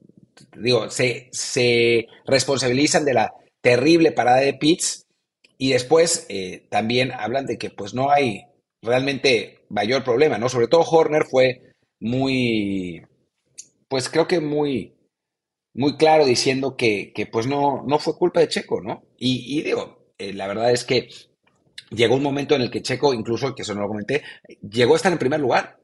digo, 0.58 0.90
se, 0.90 1.30
se 1.32 2.08
responsabilizan 2.26 3.06
de 3.06 3.14
la 3.14 3.34
terrible 3.62 4.12
parada 4.12 4.38
de 4.38 4.54
Pitts 4.54 5.06
y 5.58 5.72
después 5.72 6.26
eh, 6.30 6.68
también 6.70 7.12
hablan 7.12 7.46
de 7.46 7.58
que 7.58 7.70
pues 7.70 7.94
no 7.94 8.12
hay 8.12 8.46
realmente 8.82 9.60
mayor 9.70 10.04
problema, 10.04 10.38
¿no? 10.38 10.50
Sobre 10.50 10.68
todo 10.68 10.82
Horner 10.82 11.26
fue 11.26 11.74
muy, 12.00 13.02
pues 13.88 14.10
creo 14.10 14.28
que 14.28 14.40
muy, 14.40 14.94
muy 15.74 15.98
claro 15.98 16.26
diciendo 16.26 16.76
que, 16.76 17.14
pues 17.32 17.48
no, 17.48 17.84
no 17.86 18.00
fue 18.00 18.18
culpa 18.18 18.40
de 18.40 18.48
Checo, 18.50 18.82
¿no? 18.82 19.04
Y, 19.18 19.62
digo, 19.62 20.12
eh, 20.18 20.34
la 20.34 20.48
verdad 20.48 20.72
es 20.72 20.84
que 20.84 21.10
llegó 21.90 22.16
un 22.16 22.24
momento 22.24 22.56
en 22.56 22.62
el 22.62 22.72
que 22.72 22.82
Checo, 22.82 23.14
incluso, 23.14 23.56
que 23.56 23.64
eso 23.64 23.74
no 23.74 23.82
lo 23.82 23.88
comenté, 23.88 24.24
llegó 24.62 24.94
a 24.94 24.98
estar 24.98 25.12
en 25.12 25.20
primer 25.20 25.40
lugar. 25.40 25.80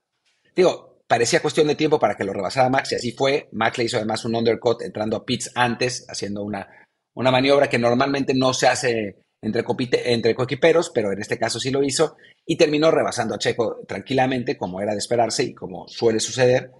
Digo, 0.56 0.93
parecía 1.08 1.42
cuestión 1.42 1.68
de 1.68 1.76
tiempo 1.76 2.00
para 2.00 2.16
que 2.16 2.24
lo 2.24 2.34
rebasara 2.34 2.70
Max 2.70 2.92
y 2.92 2.96
así 2.96 3.12
fue. 3.12 3.50
Max 3.52 3.78
le 3.78 3.86
hizo 3.86 3.98
además 3.98 4.26
un 4.26 4.36
undercut 4.36 4.82
entrando 4.82 5.18
a 5.18 5.26
pits 5.26 5.52
antes, 5.56 6.06
haciendo 6.10 6.44
una, 6.44 6.68
una 7.14 7.32
maniobra 7.32 7.70
que 7.70 7.80
normalmente 7.80 8.34
no 8.34 8.54
se 8.54 8.68
hace 8.68 9.18
entre, 9.42 9.64
entre 10.06 10.36
coequiperos, 10.36 10.92
pero 10.94 11.12
en 11.12 11.20
este 11.20 11.38
caso 11.38 11.60
sí 11.60 11.72
lo 11.72 11.84
hizo 11.84 12.16
y 12.46 12.58
terminó 12.58 12.92
rebasando 12.92 13.36
a 13.36 13.40
Checo 13.40 13.82
tranquilamente, 13.88 14.58
como 14.58 14.82
era 14.82 14.94
de 14.94 15.00
esperarse 15.00 15.44
y 15.44 15.54
como 15.54 15.88
suele 15.88 16.20
suceder. 16.20 16.72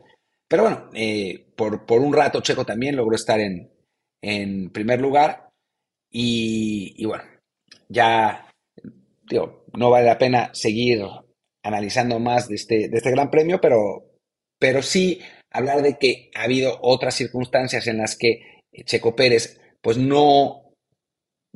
Pero 0.48 0.64
bueno, 0.64 0.90
eh, 0.94 1.48
por, 1.56 1.86
por, 1.86 2.02
un 2.02 2.14
rato 2.14 2.42
Checo 2.42 2.66
también 2.66 2.96
logró 2.96 3.16
estar 3.16 3.40
en, 3.40 3.72
en 4.22 4.70
primer 4.72 5.02
lugar 5.02 5.50
y, 6.10 6.94
y 6.98 7.06
bueno, 7.06 7.24
ya 7.90 8.50
digo, 9.30 9.66
no 9.74 9.90
vale 9.90 10.06
la 10.06 10.18
pena 10.18 10.50
seguir 10.54 11.02
analizando 11.64 12.20
más 12.20 12.48
de 12.48 12.56
este, 12.56 12.88
de 12.90 12.98
este 12.98 13.12
gran 13.12 13.30
premio, 13.30 13.60
pero, 13.62 14.13
pero 14.64 14.82
sí 14.82 15.20
hablar 15.52 15.82
de 15.82 15.98
que 15.98 16.32
ha 16.34 16.44
habido 16.44 16.80
otras 16.82 17.16
circunstancias 17.16 17.86
en 17.88 17.98
las 17.98 18.16
que 18.16 18.62
Checo 18.86 19.14
Pérez 19.14 19.60
pues 19.82 19.98
no 19.98 20.72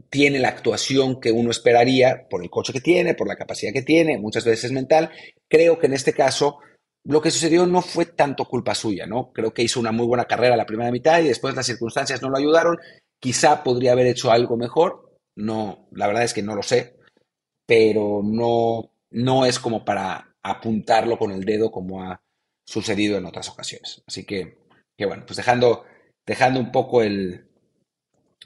tiene 0.10 0.40
la 0.40 0.50
actuación 0.50 1.22
que 1.22 1.32
uno 1.32 1.52
esperaría 1.52 2.28
por 2.30 2.44
el 2.44 2.50
coche 2.50 2.74
que 2.74 2.82
tiene, 2.82 3.14
por 3.14 3.30
la 3.30 3.38
capacidad 3.38 3.72
que 3.72 3.84
tiene, 3.84 4.18
muchas 4.18 4.44
veces 4.44 4.74
mental. 4.74 5.10
Creo 5.48 5.80
que 5.80 5.86
en 5.86 5.94
este 5.94 6.12
caso 6.12 6.58
lo 7.06 7.22
que 7.22 7.32
sucedió 7.32 7.66
no 7.66 7.82
fue 7.82 8.08
tanto 8.08 8.44
culpa 8.44 8.76
suya, 8.76 9.06
¿no? 9.06 9.32
Creo 9.32 9.54
que 9.54 9.64
hizo 9.64 9.80
una 9.80 9.94
muy 9.94 10.06
buena 10.06 10.26
carrera 10.26 10.58
la 10.58 10.66
primera 10.66 10.92
mitad 10.92 11.22
y 11.22 11.30
después 11.30 11.56
las 11.56 11.66
circunstancias 11.66 12.22
no 12.22 12.30
lo 12.30 12.36
ayudaron. 12.36 12.78
Quizá 13.22 13.64
podría 13.64 13.94
haber 13.94 14.08
hecho 14.08 14.32
algo 14.32 14.58
mejor. 14.58 15.14
No, 15.38 15.88
la 15.94 16.08
verdad 16.08 16.26
es 16.26 16.34
que 16.34 16.44
no 16.44 16.56
lo 16.56 16.62
sé, 16.62 16.98
pero 17.66 18.20
no, 18.22 18.92
no 19.12 19.46
es 19.46 19.60
como 19.60 19.86
para 19.86 20.36
apuntarlo 20.44 21.18
con 21.18 21.32
el 21.32 21.46
dedo 21.46 21.72
como 21.72 22.04
ha 22.04 22.22
sucedido 22.68 23.18
en 23.18 23.26
otras 23.26 23.50
ocasiones. 23.50 24.04
Así 24.06 24.26
que, 24.26 24.58
que 24.96 25.06
bueno, 25.06 25.24
pues 25.26 25.38
dejando, 25.38 25.86
dejando 26.26 26.60
un 26.60 26.72
poco 26.72 27.02
el, 27.02 27.48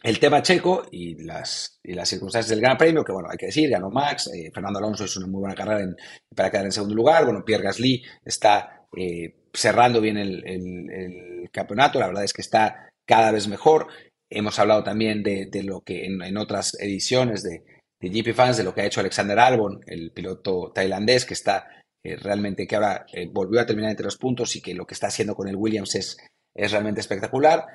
el 0.03 0.19
tema 0.19 0.43
checo 0.43 0.87
y 0.91 1.23
las, 1.23 1.79
y 1.83 1.93
las 1.93 2.07
circunstancias 2.07 2.49
del 2.49 2.61
Gran 2.61 2.77
Premio, 2.77 3.03
que 3.03 3.11
bueno, 3.11 3.29
hay 3.31 3.37
que 3.37 3.47
decir, 3.47 3.69
ganó 3.69 3.89
Max, 3.89 4.29
eh, 4.33 4.51
Fernando 4.53 4.77
Alonso 4.79 5.05
hizo 5.05 5.19
una 5.19 5.27
muy 5.27 5.39
buena 5.39 5.55
carrera 5.55 5.93
para 6.35 6.51
quedar 6.51 6.65
en 6.65 6.71
segundo 6.71 6.95
lugar, 6.95 7.25
bueno, 7.25 7.43
Pierre 7.43 7.63
Gasly 7.63 8.03
está 8.23 8.85
eh, 8.95 9.35
cerrando 9.53 9.99
bien 9.99 10.17
el, 10.17 10.43
el, 10.47 11.49
campeonato, 11.51 11.99
la 11.99 12.07
verdad 12.07 12.23
es 12.23 12.31
que 12.31 12.41
está 12.41 12.93
cada 13.05 13.31
vez 13.31 13.49
mejor. 13.49 13.87
Hemos 14.29 14.57
hablado 14.57 14.83
también 14.85 15.21
de, 15.21 15.47
de 15.47 15.63
lo 15.63 15.81
que 15.81 16.05
en, 16.05 16.21
en, 16.21 16.37
otras 16.37 16.77
ediciones 16.79 17.43
de, 17.43 17.65
de 17.99 18.09
GP 18.09 18.33
Fans, 18.33 18.55
de 18.55 18.63
lo 18.63 18.73
que 18.73 18.81
ha 18.81 18.85
hecho 18.85 19.01
Alexander 19.01 19.37
Albon, 19.37 19.81
el 19.85 20.11
piloto 20.11 20.71
tailandés, 20.73 21.25
que 21.25 21.33
está 21.33 21.67
eh, 22.03 22.15
realmente, 22.17 22.65
que 22.65 22.75
ahora 22.75 23.05
eh, 23.13 23.27
volvió 23.31 23.61
a 23.61 23.65
terminar 23.65 23.91
entre 23.91 24.05
los 24.05 24.17
puntos 24.17 24.55
y 24.55 24.61
que 24.61 24.73
lo 24.73 24.85
que 24.85 24.93
está 24.93 25.07
haciendo 25.07 25.35
con 25.35 25.47
el 25.47 25.55
Williams 25.55 25.95
es, 25.95 26.17
es 26.53 26.71
realmente 26.71 27.01
espectacular. 27.01 27.65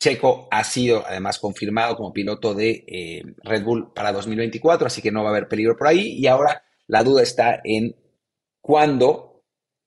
Checo 0.00 0.48
ha 0.50 0.64
sido 0.64 1.06
además 1.06 1.38
confirmado 1.38 1.96
como 1.96 2.12
piloto 2.12 2.54
de 2.54 2.84
eh, 2.86 3.22
Red 3.42 3.64
Bull 3.64 3.92
para 3.94 4.12
2024, 4.12 4.86
así 4.86 5.02
que 5.02 5.12
no 5.12 5.22
va 5.22 5.28
a 5.28 5.32
haber 5.32 5.48
peligro 5.48 5.76
por 5.76 5.88
ahí. 5.88 6.18
Y 6.18 6.26
ahora 6.26 6.62
la 6.86 7.02
duda 7.02 7.22
está 7.22 7.60
en 7.64 7.94
cuándo, 8.60 9.42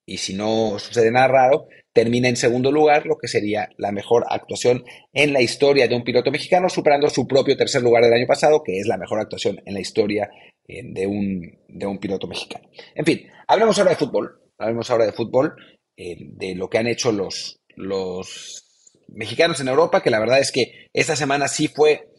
y 0.05 0.17
si 0.17 0.33
no 0.33 0.79
sucede 0.79 1.11
nada 1.11 1.27
raro, 1.27 1.67
termina 1.97 2.29
en 2.29 2.35
segundo 2.35 2.71
lugar, 2.71 3.07
lo 3.07 3.17
que 3.17 3.27
sería 3.27 3.69
la 3.77 3.91
mejor 3.91 4.23
actuación 4.29 4.85
en 5.13 5.33
la 5.33 5.41
historia 5.41 5.87
de 5.87 5.95
un 5.95 6.03
piloto 6.03 6.29
mexicano, 6.29 6.69
superando 6.69 7.09
su 7.09 7.27
propio 7.27 7.57
tercer 7.57 7.81
lugar 7.81 8.03
del 8.03 8.13
año 8.13 8.27
pasado, 8.27 8.61
que 8.63 8.77
es 8.77 8.85
la 8.85 8.97
mejor 8.97 9.19
actuación 9.19 9.59
en 9.65 9.73
la 9.73 9.79
historia 9.79 10.29
eh, 10.67 10.83
de, 10.83 11.07
un, 11.07 11.57
de 11.67 11.87
un 11.87 11.97
piloto 11.97 12.27
mexicano. 12.27 12.69
En 12.93 13.03
fin, 13.03 13.27
hablemos 13.47 13.79
ahora 13.79 13.89
de 13.89 13.97
fútbol, 13.97 14.39
hablemos 14.59 14.91
ahora 14.91 15.07
de 15.07 15.11
fútbol, 15.11 15.55
eh, 15.97 16.17
de 16.19 16.53
lo 16.53 16.69
que 16.69 16.77
han 16.77 16.85
hecho 16.85 17.11
los, 17.11 17.61
los 17.75 18.63
mexicanos 19.07 19.59
en 19.59 19.69
Europa, 19.69 20.03
que 20.03 20.11
la 20.11 20.19
verdad 20.19 20.37
es 20.37 20.51
que 20.51 20.89
esta 20.93 21.15
semana 21.15 21.47
sí 21.47 21.67
fue 21.67 22.09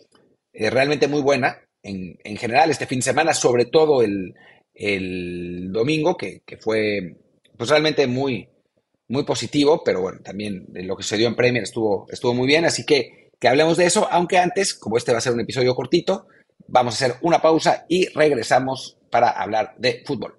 eh, 0.55 0.71
realmente 0.71 1.07
muy 1.07 1.23
buena, 1.23 1.63
en, 1.85 2.19
en, 2.25 2.37
general 2.37 2.73
este 2.73 2.87
fin 2.87 2.99
de 2.99 3.05
semana, 3.05 3.33
sobre 3.33 3.67
todo 3.67 4.03
el, 4.03 4.35
el 4.75 5.71
domingo, 5.71 6.17
que, 6.17 6.41
que 6.45 6.57
fue 6.57 7.15
pues 7.57 7.71
realmente 7.71 8.09
muy, 8.09 8.49
muy 9.09 9.25
positivo, 9.25 9.83
pero 9.85 10.01
bueno, 10.01 10.21
también 10.23 10.67
lo 10.73 10.97
que 10.97 11.03
sucedió 11.03 11.29
en 11.29 11.37
Premier 11.37 11.63
estuvo, 11.63 12.07
estuvo 12.11 12.35
muy 12.35 12.47
bien, 12.47 12.65
así 12.65 12.85
que 12.85 13.19
que 13.39 13.49
hablemos 13.49 13.77
de 13.77 13.87
eso, 13.87 14.09
aunque 14.11 14.39
antes, 14.39 14.75
como 14.75 14.97
este 14.97 15.13
va 15.13 15.19
a 15.19 15.21
ser 15.21 15.33
un 15.33 15.41
episodio 15.41 15.75
cortito, 15.75 16.27
vamos 16.67 16.95
a 16.95 16.97
hacer 17.05 17.19
una 17.23 17.41
pausa 17.41 17.87
y 17.89 18.09
regresamos 18.09 18.99
para 19.11 19.31
hablar 19.31 19.75
de 19.79 20.03
fútbol. 20.05 20.39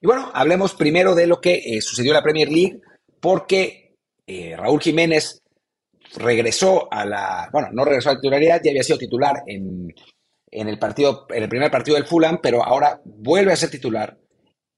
Y 0.00 0.06
bueno, 0.06 0.30
hablemos 0.34 0.74
primero 0.74 1.14
de 1.14 1.26
lo 1.26 1.40
que 1.40 1.54
eh, 1.54 1.80
sucedió 1.80 2.12
en 2.12 2.16
la 2.16 2.22
Premier 2.22 2.50
League, 2.50 2.80
porque 3.20 3.96
eh, 4.26 4.54
Raúl 4.56 4.80
Jiménez 4.80 5.42
regresó 6.16 6.92
a 6.92 7.04
la, 7.04 7.48
bueno, 7.50 7.68
no 7.72 7.84
regresó 7.84 8.10
a 8.10 8.12
la 8.12 8.20
titularidad, 8.20 8.60
ya 8.62 8.70
había 8.70 8.82
sido 8.82 8.98
titular 8.98 9.42
en, 9.46 9.92
en 10.54 10.68
el 10.68 10.78
partido, 10.78 11.26
en 11.30 11.42
el 11.42 11.48
primer 11.48 11.70
partido 11.70 11.96
del 11.96 12.06
Fulham, 12.06 12.38
pero 12.42 12.64
ahora 12.64 13.00
vuelve 13.04 13.52
a 13.52 13.56
ser 13.56 13.70
titular 13.70 14.18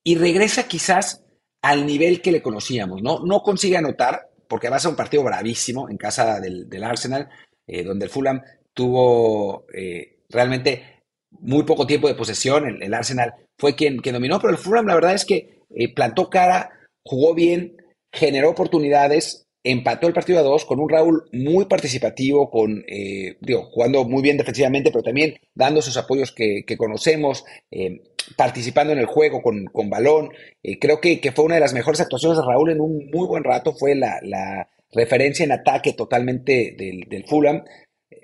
y 0.02 0.16
regresa 0.16 0.66
quizás 0.66 1.24
al 1.62 1.86
nivel 1.86 2.22
que 2.22 2.32
le 2.32 2.42
conocíamos, 2.42 3.02
¿no? 3.02 3.20
No 3.24 3.42
consigue 3.42 3.76
anotar, 3.76 4.30
porque 4.48 4.70
va 4.70 4.76
a 4.76 4.80
ser 4.80 4.90
un 4.90 4.96
partido 4.96 5.22
bravísimo 5.24 5.90
en 5.90 5.96
casa 5.96 6.40
del, 6.40 6.84
Arsenal, 6.84 7.28
eh, 7.66 7.82
donde 7.82 8.06
el 8.06 8.10
Fulham 8.10 8.40
tuvo 8.72 9.66
eh, 9.74 10.20
realmente 10.28 11.02
muy 11.30 11.64
poco 11.64 11.86
tiempo 11.86 12.08
de 12.08 12.14
posesión, 12.14 12.82
el, 12.82 12.94
Arsenal 12.94 13.34
fue 13.58 13.74
quien, 13.74 13.98
quien, 13.98 14.14
dominó, 14.14 14.38
pero 14.40 14.52
el 14.52 14.58
Fulham 14.58 14.86
la 14.86 14.94
verdad 14.94 15.14
es 15.14 15.24
que 15.24 15.62
eh, 15.74 15.92
plantó 15.92 16.30
cara, 16.30 16.70
jugó 17.04 17.34
bien, 17.34 17.76
generó 18.12 18.50
oportunidades, 18.50 19.45
empató 19.66 20.06
el 20.06 20.12
partido 20.12 20.38
a 20.38 20.42
dos 20.42 20.64
con 20.64 20.78
un 20.78 20.88
Raúl 20.88 21.24
muy 21.32 21.64
participativo, 21.64 22.50
con, 22.50 22.84
eh, 22.86 23.36
digo, 23.40 23.64
jugando 23.72 24.04
muy 24.04 24.22
bien 24.22 24.36
defensivamente, 24.36 24.92
pero 24.92 25.02
también 25.02 25.34
dando 25.56 25.80
esos 25.80 25.96
apoyos 25.96 26.30
que, 26.30 26.64
conocemos, 26.78 27.44
eh, 27.72 28.00
participando 28.36 28.92
en 28.92 29.00
el 29.00 29.06
juego 29.06 29.42
con, 29.42 29.64
con 29.66 29.90
balón. 29.90 30.30
Eh, 30.62 30.78
creo 30.78 31.00
que, 31.00 31.20
que, 31.20 31.32
fue 31.32 31.44
una 31.44 31.56
de 31.56 31.62
las 31.62 31.74
mejores 31.74 32.00
actuaciones 32.00 32.38
de 32.38 32.44
Raúl 32.44 32.70
en 32.70 32.80
un 32.80 33.10
muy 33.12 33.26
buen 33.26 33.42
rato, 33.42 33.74
fue 33.74 33.96
la, 33.96 34.20
la 34.22 34.68
referencia 34.92 35.44
en 35.44 35.50
ataque 35.50 35.94
totalmente 35.94 36.76
del, 36.78 37.00
del, 37.08 37.26
Fulham. 37.26 37.64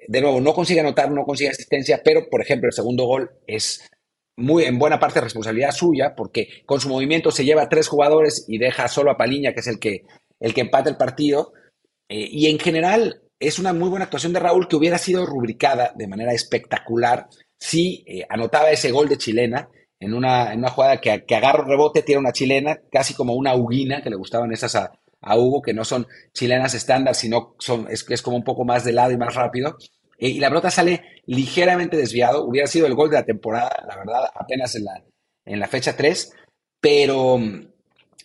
De 0.06 0.20
nuevo, 0.20 0.40
no 0.40 0.54
consigue 0.54 0.78
anotar, 0.78 1.10
no 1.10 1.24
consigue 1.24 1.50
asistencia, 1.50 2.02
pero 2.04 2.30
por 2.30 2.40
ejemplo 2.40 2.68
el 2.68 2.72
segundo 2.72 3.04
gol 3.04 3.30
es 3.48 3.90
muy 4.36 4.64
en 4.64 4.78
buena 4.78 5.00
parte 5.00 5.20
responsabilidad 5.20 5.72
suya, 5.72 6.14
porque 6.16 6.48
con 6.66 6.80
su 6.80 6.88
movimiento 6.88 7.32
se 7.32 7.44
lleva 7.44 7.62
a 7.62 7.68
tres 7.68 7.88
jugadores 7.88 8.44
y 8.48 8.58
deja 8.58 8.86
solo 8.86 9.10
a 9.10 9.16
Paliña, 9.16 9.52
que 9.54 9.60
es 9.60 9.66
el 9.66 9.80
que 9.80 10.04
el 10.42 10.52
que 10.52 10.60
empata 10.60 10.90
el 10.90 10.96
partido. 10.96 11.54
Eh, 12.08 12.28
y 12.30 12.48
en 12.48 12.58
general 12.58 13.22
es 13.38 13.58
una 13.58 13.72
muy 13.72 13.88
buena 13.88 14.04
actuación 14.04 14.32
de 14.32 14.40
Raúl 14.40 14.68
que 14.68 14.76
hubiera 14.76 14.98
sido 14.98 15.24
rubricada 15.24 15.92
de 15.96 16.06
manera 16.06 16.32
espectacular 16.32 17.28
si 17.58 18.04
eh, 18.06 18.26
anotaba 18.28 18.70
ese 18.70 18.90
gol 18.90 19.08
de 19.08 19.16
chilena 19.16 19.68
en 20.00 20.14
una, 20.14 20.52
en 20.52 20.58
una 20.58 20.70
jugada 20.70 21.00
que, 21.00 21.24
que, 21.24 21.36
agarra 21.36 21.64
rebote, 21.64 22.02
tiene 22.02 22.18
una 22.18 22.32
chilena, 22.32 22.80
casi 22.90 23.14
como 23.14 23.34
una 23.34 23.54
huguina, 23.54 24.02
que 24.02 24.10
le 24.10 24.16
gustaban 24.16 24.52
esas 24.52 24.74
a, 24.74 24.90
Hugo, 25.36 25.62
que 25.62 25.72
no 25.72 25.84
son 25.84 26.08
chilenas 26.32 26.74
estándar, 26.74 27.14
sino 27.14 27.54
son, 27.60 27.86
es, 27.88 28.04
es 28.08 28.20
como 28.20 28.36
un 28.36 28.42
poco 28.42 28.64
más 28.64 28.84
de 28.84 28.92
lado 28.92 29.12
y 29.12 29.16
más 29.16 29.36
rápido. 29.36 29.76
Eh, 30.18 30.30
y 30.30 30.40
la 30.40 30.48
pelota 30.48 30.72
sale 30.72 31.22
ligeramente 31.26 31.96
desviado. 31.96 32.44
Hubiera 32.44 32.66
sido 32.66 32.88
el 32.88 32.94
gol 32.94 33.10
de 33.10 33.18
la 33.18 33.24
temporada, 33.24 33.70
la 33.88 33.96
verdad, 33.96 34.24
apenas 34.34 34.74
en 34.74 34.84
la, 34.84 35.04
en 35.44 35.60
la 35.60 35.68
fecha 35.68 35.96
3. 35.96 36.34
Pero, 36.80 37.38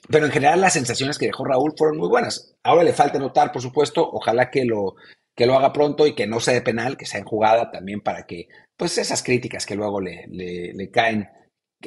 pero 0.10 0.26
en 0.26 0.32
general 0.32 0.62
las 0.62 0.74
sensaciones 0.74 1.18
que 1.18 1.28
dejó 1.28 1.46
Raúl 1.46 1.74
fueron 1.78 1.98
muy 1.98 2.08
buenas. 2.08 2.56
Ahora 2.64 2.84
le 2.84 2.94
falta 2.94 3.20
notar, 3.20 3.52
por 3.52 3.62
supuesto, 3.62 4.08
ojalá 4.10 4.50
que 4.50 4.66
lo, 4.66 4.96
que 5.36 5.46
lo 5.46 5.56
haga 5.56 5.74
pronto 5.74 6.08
y 6.08 6.16
que 6.16 6.28
no 6.28 6.40
sea 6.40 6.54
de 6.54 6.62
penal, 6.62 6.98
que 6.98 7.06
sea 7.06 7.20
en 7.20 7.26
jugada 7.26 7.70
también 7.72 8.02
para 8.02 8.26
que 8.26 8.48
pues 8.76 8.98
esas 8.98 9.24
críticas 9.24 9.66
que 9.66 9.76
luego 9.76 10.00
le, 10.00 10.26
le, 10.28 10.90
caen, 10.92 11.28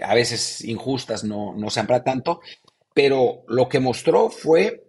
a 0.02 0.14
veces 0.14 0.64
injustas, 0.64 1.24
no, 1.24 1.54
no 1.56 1.70
sean 1.70 1.86
para 1.86 2.04
tanto. 2.04 2.40
Pero 2.94 3.42
lo 3.48 3.68
que 3.68 3.80
mostró 3.80 4.28
fue 4.28 4.84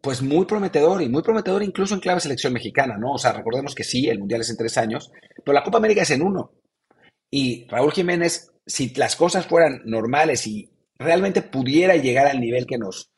pues 0.00 0.22
muy 0.22 0.44
prometedor 0.44 1.02
y 1.02 1.08
muy 1.08 1.22
prometedor 1.22 1.62
incluso 1.62 1.94
en 1.94 2.00
clave 2.00 2.20
selección 2.20 2.52
mexicana, 2.52 2.96
¿no? 2.96 3.12
O 3.12 3.18
sea, 3.18 3.32
recordemos 3.32 3.74
que 3.74 3.84
sí, 3.84 4.08
el 4.08 4.18
Mundial 4.18 4.42
es 4.42 4.50
en 4.50 4.56
tres 4.56 4.78
años, 4.78 5.10
pero 5.44 5.54
la 5.54 5.64
Copa 5.64 5.78
América 5.78 6.02
es 6.02 6.10
en 6.10 6.22
uno. 6.22 6.52
Y 7.30 7.66
Raúl 7.68 7.92
Jiménez, 7.92 8.52
si 8.66 8.94
las 8.94 9.16
cosas 9.16 9.46
fueran 9.46 9.82
normales 9.84 10.46
y 10.46 10.70
realmente 10.98 11.42
pudiera 11.42 11.96
llegar 11.96 12.26
al 12.26 12.40
nivel 12.40 12.66
que 12.66 12.78
nos, 12.78 13.10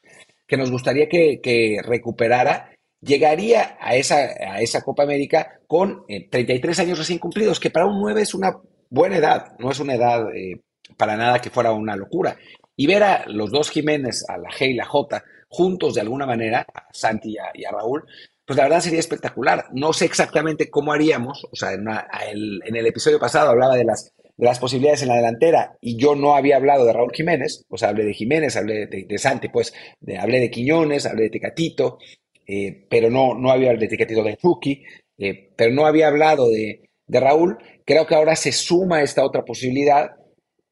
que 0.46 0.56
nos 0.56 0.70
gustaría 0.70 1.08
que, 1.08 1.80
recuperara, 1.84 2.70
llegaría 3.00 3.76
a 3.80 3.94
esa, 3.94 4.16
a 4.16 4.60
esa 4.60 4.82
Copa 4.82 5.02
América 5.02 5.60
con 5.66 6.04
33 6.06 6.78
eh, 6.78 6.82
años 6.82 6.98
recién 6.98 7.18
cumplidos, 7.18 7.60
que 7.60 7.70
para 7.70 7.86
un 7.86 8.00
9 8.00 8.22
es 8.22 8.34
una 8.34 8.56
buena 8.90 9.18
edad, 9.18 9.52
no 9.58 9.70
es 9.70 9.78
una 9.80 9.94
edad 9.94 10.34
eh, 10.34 10.60
para 10.96 11.16
nada 11.16 11.40
que 11.40 11.50
fuera 11.50 11.72
una 11.72 11.96
locura. 11.96 12.36
Y 12.76 12.86
ver 12.86 13.02
a 13.02 13.24
los 13.26 13.50
dos 13.50 13.70
Jiménez, 13.70 14.24
a 14.28 14.38
la 14.38 14.50
G 14.50 14.70
y 14.70 14.74
la 14.74 14.84
J, 14.84 15.22
juntos 15.48 15.94
de 15.94 16.00
alguna 16.00 16.26
manera, 16.26 16.66
a 16.72 16.86
Santi 16.92 17.36
y 17.54 17.64
a, 17.64 17.70
Raúl, 17.72 18.04
pues 18.44 18.56
la 18.56 18.64
verdad 18.64 18.80
sería 18.80 19.00
espectacular. 19.00 19.66
No 19.72 19.92
sé 19.92 20.04
exactamente 20.04 20.70
cómo 20.70 20.92
haríamos, 20.92 21.44
o 21.50 21.56
sea, 21.56 21.72
en 21.72 22.76
el 22.76 22.86
episodio 22.86 23.18
pasado 23.18 23.50
hablaba 23.50 23.76
de 23.76 23.84
las 23.84 24.12
las 24.38 24.58
posibilidades 24.58 25.02
en 25.02 25.08
la 25.08 25.16
delantera 25.16 25.76
y 25.80 25.96
yo 25.96 26.14
no 26.14 26.34
había 26.34 26.56
hablado 26.56 26.86
de 26.86 26.92
Raúl 26.92 27.12
Jiménez, 27.12 27.64
o 27.68 27.76
sea, 27.76 27.90
hablé 27.90 28.04
de 28.04 28.14
Jiménez, 28.14 28.56
hablé 28.56 28.86
de, 28.86 29.18
Santi, 29.18 29.48
pues 29.48 29.74
hablé 30.18 30.40
de 30.40 30.50
Quiñones, 30.50 31.06
hablé 31.06 31.24
de 31.24 31.30
Tecatito, 31.30 31.98
eh, 32.46 32.86
pero 32.88 33.10
no, 33.10 33.34
no 33.34 33.50
había 33.50 33.68
hablado 33.68 33.82
de 33.82 33.88
Tecatito 33.88 34.22
de 34.22 34.36
Chucky, 34.36 34.84
eh, 35.18 35.50
pero 35.56 35.74
no 35.74 35.86
había 35.86 36.08
hablado 36.08 36.48
de, 36.48 36.88
de 37.06 37.20
Raúl. 37.20 37.58
Creo 37.84 38.06
que 38.06 38.14
ahora 38.14 38.36
se 38.36 38.52
suma 38.52 39.02
esta 39.02 39.24
otra 39.24 39.44
posibilidad 39.44 40.12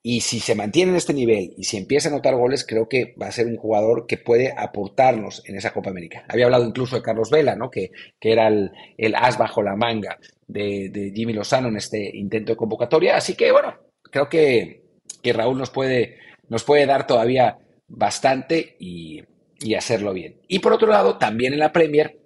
y 0.09 0.21
si 0.21 0.39
se 0.39 0.55
mantiene 0.55 0.93
en 0.93 0.99
este 0.99 1.13
nivel 1.13 1.53
y 1.57 1.65
si 1.65 1.77
empieza 1.77 2.09
a 2.09 2.13
anotar 2.13 2.37
goles, 2.37 2.65
creo 2.65 2.89
que 2.89 3.17
va 3.21 3.27
a 3.27 3.33
ser 3.33 3.49
un 3.49 3.57
jugador 3.57 4.07
que 4.07 4.19
puede 4.19 4.55
aportarnos 4.57 5.43
en 5.47 5.57
esa 5.57 5.73
Copa 5.73 5.91
América. 5.91 6.25
Había 6.29 6.45
hablado 6.45 6.65
incluso 6.65 6.95
de 6.95 7.03
Carlos 7.03 7.29
Vela, 7.29 7.57
¿no? 7.57 7.73
que, 7.73 7.91
que 8.21 8.31
era 8.31 8.47
el, 8.47 8.71
as 9.17 9.37
bajo 9.37 9.65
la 9.65 9.75
manga 9.75 10.17
de, 10.47 11.13
Jimmy 11.13 11.33
Lozano 11.33 11.67
en 11.67 11.79
este 11.79 12.17
intento 12.17 12.53
de 12.53 12.57
convocatoria. 12.57 13.17
Así 13.17 13.35
que, 13.35 13.51
bueno, 13.51 13.75
creo 14.01 14.29
que, 14.29 14.85
que 15.25 15.33
Raúl 15.33 15.59
nos 15.59 15.71
puede, 15.71 16.19
nos 16.49 16.63
puede 16.63 16.87
dar 16.87 17.09
todavía 17.09 17.59
bastante 17.89 18.77
y, 18.79 19.25
y 19.59 19.75
hacerlo 19.75 20.13
bien. 20.13 20.37
Y 20.47 20.61
por 20.61 20.73
otro 20.73 20.87
lado, 20.87 21.19
también 21.19 21.53
en 21.53 21.59
la 21.59 21.73
Premier, 21.73 22.17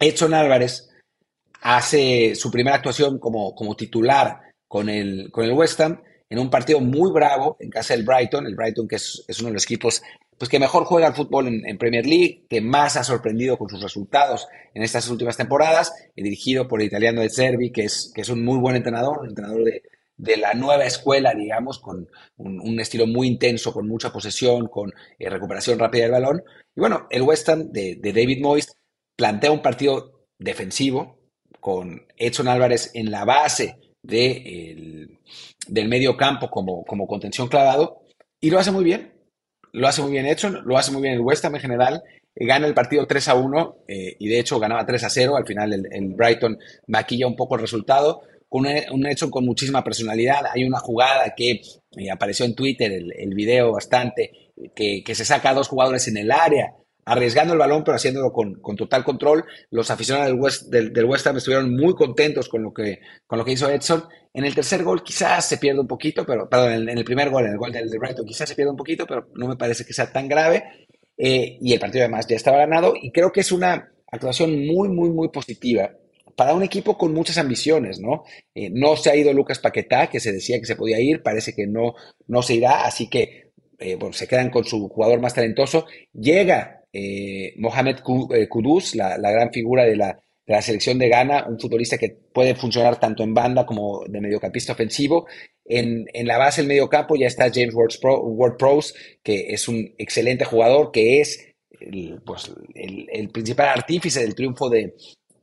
Edson 0.00 0.34
Álvarez 0.34 0.90
hace 1.60 2.34
su 2.34 2.50
primera 2.50 2.74
actuación 2.74 3.20
como, 3.20 3.54
como 3.54 3.76
titular 3.76 4.40
con 4.66 4.88
el, 4.88 5.30
con 5.30 5.44
el 5.44 5.52
West 5.52 5.80
Ham 5.80 6.00
en 6.34 6.40
un 6.40 6.50
partido 6.50 6.80
muy 6.80 7.12
bravo 7.12 7.56
en 7.60 7.70
casa 7.70 7.94
del 7.94 8.04
Brighton, 8.04 8.46
el 8.46 8.56
Brighton 8.56 8.88
que 8.88 8.96
es, 8.96 9.24
uno 9.38 9.48
de 9.48 9.54
los 9.54 9.62
equipos 9.62 10.02
pues, 10.36 10.50
que 10.50 10.58
mejor 10.58 10.84
juega 10.84 11.06
al 11.06 11.14
fútbol 11.14 11.46
en, 11.46 11.78
Premier 11.78 12.04
League, 12.04 12.44
que 12.50 12.60
más 12.60 12.96
ha 12.96 13.04
sorprendido 13.04 13.56
con 13.56 13.68
sus 13.68 13.80
resultados 13.80 14.48
en 14.74 14.82
estas 14.82 15.08
últimas 15.08 15.36
temporadas, 15.36 15.92
dirigido 16.16 16.66
por 16.66 16.80
el 16.80 16.88
italiano 16.88 17.20
de 17.20 17.30
Servi, 17.30 17.70
que 17.70 17.84
es, 17.84 18.10
que 18.12 18.22
es 18.22 18.28
un 18.28 18.44
muy 18.44 18.58
buen 18.58 18.74
entrenador, 18.74 19.26
entrenador 19.28 19.62
de, 19.62 20.36
la 20.36 20.54
nueva 20.54 20.84
escuela, 20.84 21.34
digamos, 21.34 21.78
con 21.78 22.08
un, 22.36 22.80
estilo 22.80 23.06
muy 23.06 23.28
intenso, 23.28 23.72
con 23.72 23.86
mucha 23.86 24.12
posesión, 24.12 24.66
con 24.66 24.92
eh, 25.18 25.30
recuperación 25.30 25.78
rápida 25.78 26.02
del 26.02 26.12
balón. 26.12 26.42
Y 26.74 26.80
bueno, 26.80 27.06
el 27.10 27.22
West 27.22 27.48
Ham 27.48 27.70
de, 27.70 27.96
de 28.00 28.12
David 28.12 28.42
Moyes 28.42 28.76
plantea 29.16 29.52
un 29.52 29.62
partido 29.62 30.26
defensivo, 30.38 31.20
con 31.60 32.06
Edson 32.16 32.48
Álvarez 32.48 32.90
en 32.92 33.10
la 33.10 33.24
base 33.24 33.78
del 34.04 35.88
medio 35.88 36.16
campo 36.16 36.50
como, 36.50 36.84
como 36.84 37.06
contención 37.06 37.48
clavado 37.48 38.02
y 38.40 38.50
lo 38.50 38.58
hace 38.58 38.70
muy 38.70 38.84
bien. 38.84 39.12
Lo 39.72 39.88
hace 39.88 40.02
muy 40.02 40.12
bien 40.12 40.26
hecho, 40.26 40.50
lo 40.50 40.76
hace 40.76 40.92
muy 40.92 41.02
bien 41.02 41.14
el 41.14 41.20
West 41.20 41.44
Ham 41.44 41.54
en 41.56 41.60
general. 41.62 42.02
Eh, 42.34 42.46
gana 42.46 42.66
el 42.66 42.74
partido 42.74 43.06
3 43.06 43.28
a 43.28 43.34
1 43.34 43.76
eh, 43.88 44.16
y 44.18 44.28
de 44.28 44.38
hecho 44.38 44.60
ganaba 44.60 44.84
3 44.84 45.02
a 45.02 45.10
0. 45.10 45.36
Al 45.36 45.46
final 45.46 45.72
el, 45.72 46.08
Brighton 46.14 46.58
maquilla 46.86 47.26
un 47.26 47.36
poco 47.36 47.54
el 47.54 47.62
resultado. 47.62 48.22
Con 48.48 48.66
un, 48.66 49.06
hecho 49.06 49.30
con 49.30 49.44
muchísima 49.44 49.82
personalidad. 49.82 50.44
Hay 50.52 50.62
una 50.64 50.78
jugada 50.78 51.34
que 51.34 51.62
eh, 51.96 52.10
apareció 52.12 52.44
en 52.44 52.54
Twitter, 52.54 52.92
el, 52.92 53.12
el 53.16 53.34
video 53.34 53.72
bastante, 53.72 54.52
que, 54.76 55.02
que 55.02 55.14
se 55.16 55.24
saca 55.24 55.50
a 55.50 55.54
dos 55.54 55.66
jugadores 55.66 56.06
en 56.06 56.18
el 56.18 56.30
área 56.30 56.74
arriesgando 57.04 57.52
el 57.52 57.58
balón, 57.58 57.84
pero 57.84 57.96
haciéndolo 57.96 58.32
con, 58.32 58.60
total 58.76 59.04
control. 59.04 59.44
Los 59.70 59.90
aficionados 59.90 60.30
del 60.30 60.40
West, 60.40 60.68
del, 60.68 61.04
West 61.04 61.26
Ham 61.26 61.36
estuvieron 61.36 61.74
muy 61.74 61.94
contentos 61.94 62.48
con 62.48 62.62
lo, 62.62 62.72
que, 62.72 63.00
con 63.26 63.38
lo 63.38 63.44
que 63.44 63.52
hizo 63.52 63.68
Edson. 63.68 64.04
En 64.32 64.44
el 64.44 64.54
tercer 64.54 64.82
gol 64.82 65.02
quizás 65.02 65.46
se 65.46 65.58
pierde 65.58 65.80
un 65.80 65.86
poquito, 65.86 66.24
pero, 66.26 66.48
perdón, 66.48 66.88
en, 66.88 66.98
el 66.98 67.04
primer 67.04 67.30
gol, 67.30 67.44
en 67.44 67.52
el 67.52 67.58
gol 67.58 67.72
del, 67.72 67.88
Brighton, 67.98 68.26
quizás 68.26 68.48
se 68.48 68.54
pierde 68.54 68.70
un 68.70 68.76
poquito, 68.76 69.06
pero 69.06 69.28
no 69.34 69.48
me 69.48 69.56
parece 69.56 69.84
que 69.84 69.92
sea 69.92 70.12
tan 70.12 70.28
grave. 70.28 70.64
Eh, 71.16 71.58
y 71.60 71.72
el 71.72 71.78
partido 71.78 72.02
además 72.02 72.26
ya 72.26 72.34
estaba 72.34 72.58
ganado 72.58 72.94
y 73.00 73.12
creo 73.12 73.30
que 73.30 73.40
es 73.40 73.52
una 73.52 73.92
actuación 74.10 74.66
muy, 74.66 74.88
muy, 74.88 75.10
muy 75.10 75.28
positiva 75.28 75.92
para 76.36 76.54
un 76.54 76.62
equipo 76.62 76.98
con 76.98 77.12
muchas 77.12 77.38
ambiciones, 77.38 78.00
¿no? 78.00 78.24
Eh, 78.54 78.70
no 78.70 78.96
se 78.96 79.10
ha 79.10 79.16
ido 79.16 79.32
Lucas 79.32 79.58
Paquetá, 79.58 80.08
que 80.08 80.20
se 80.20 80.32
decía 80.32 80.58
que 80.58 80.66
se 80.66 80.76
podía 80.76 81.00
ir, 81.00 81.22
parece 81.22 81.54
que 81.54 81.66
no, 81.66 81.94
no 82.26 82.42
se 82.42 82.54
irá, 82.54 82.84
así 82.84 83.08
que 83.08 83.52
eh, 83.78 83.98
se 84.12 84.28
quedan 84.28 84.50
con 84.50 84.64
su 84.64 84.88
jugador 84.88 85.20
más 85.20 85.34
talentoso. 85.34 85.86
Llega 86.12 86.83
eh, 86.96 87.54
Mohamed 87.56 87.96
eh, 88.34 88.48
Kudus, 88.48 88.94
la, 88.94 89.18
gran 89.18 89.52
figura 89.52 89.84
de 89.84 89.96
la, 89.96 90.62
selección 90.62 90.96
de 90.96 91.08
Ghana, 91.08 91.44
un 91.48 91.58
futbolista 91.58 91.98
que 91.98 92.10
puede 92.32 92.54
funcionar 92.54 93.00
tanto 93.00 93.24
en 93.24 93.34
banda 93.34 93.66
como 93.66 94.04
de 94.06 94.20
mediocampista 94.20 94.74
ofensivo. 94.74 95.26
En, 95.64 96.06
la 96.24 96.38
base 96.38 96.60
del 96.60 96.68
mediocampo 96.68 97.16
ya 97.16 97.26
está 97.26 97.50
James 97.52 97.74
Ward-Prowse, 97.74 98.94
que 99.24 99.46
es 99.48 99.66
un 99.66 99.92
excelente 99.98 100.44
jugador, 100.44 100.92
que 100.92 101.20
es 101.20 101.52
el, 101.80 102.22
pues, 102.24 102.52
principal 103.32 103.70
artífice 103.70 104.20
del 104.20 104.36
triunfo 104.36 104.70
de, 104.70 104.94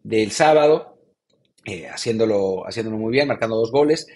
del 0.04 0.32
sábado, 0.32 1.00
eh, 1.66 1.88
haciéndolo, 1.88 2.66
haciéndolo 2.66 2.98
muy 2.98 3.12
bien, 3.12 3.28
marcando 3.28 3.58
dos 3.58 3.72
goles. 3.72 4.08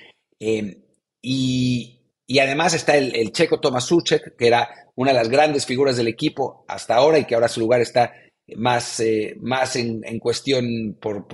y, 1.21 1.94
y 2.27 2.39
además 2.39 2.73
está 2.73 2.97
el, 2.97 3.31
checo 3.31 3.59
Tomas 3.59 3.85
Suchek, 3.85 4.35
que 4.35 4.47
era 4.47 4.69
una 4.95 5.11
de 5.11 5.17
las 5.17 5.29
grandes 5.29 5.65
figuras 5.65 5.97
del 5.97 6.07
equipo 6.07 6.65
hasta 6.67 6.95
ahora 6.95 7.19
y 7.19 7.25
que 7.25 7.35
ahora 7.35 7.47
su 7.47 7.59
lugar 7.59 7.81
está 7.81 8.13
más, 8.55 8.99
eh, 8.99 9.35
más 9.41 9.75
en, 9.75 10.01
cuestión 10.19 10.97
por, 10.99 11.27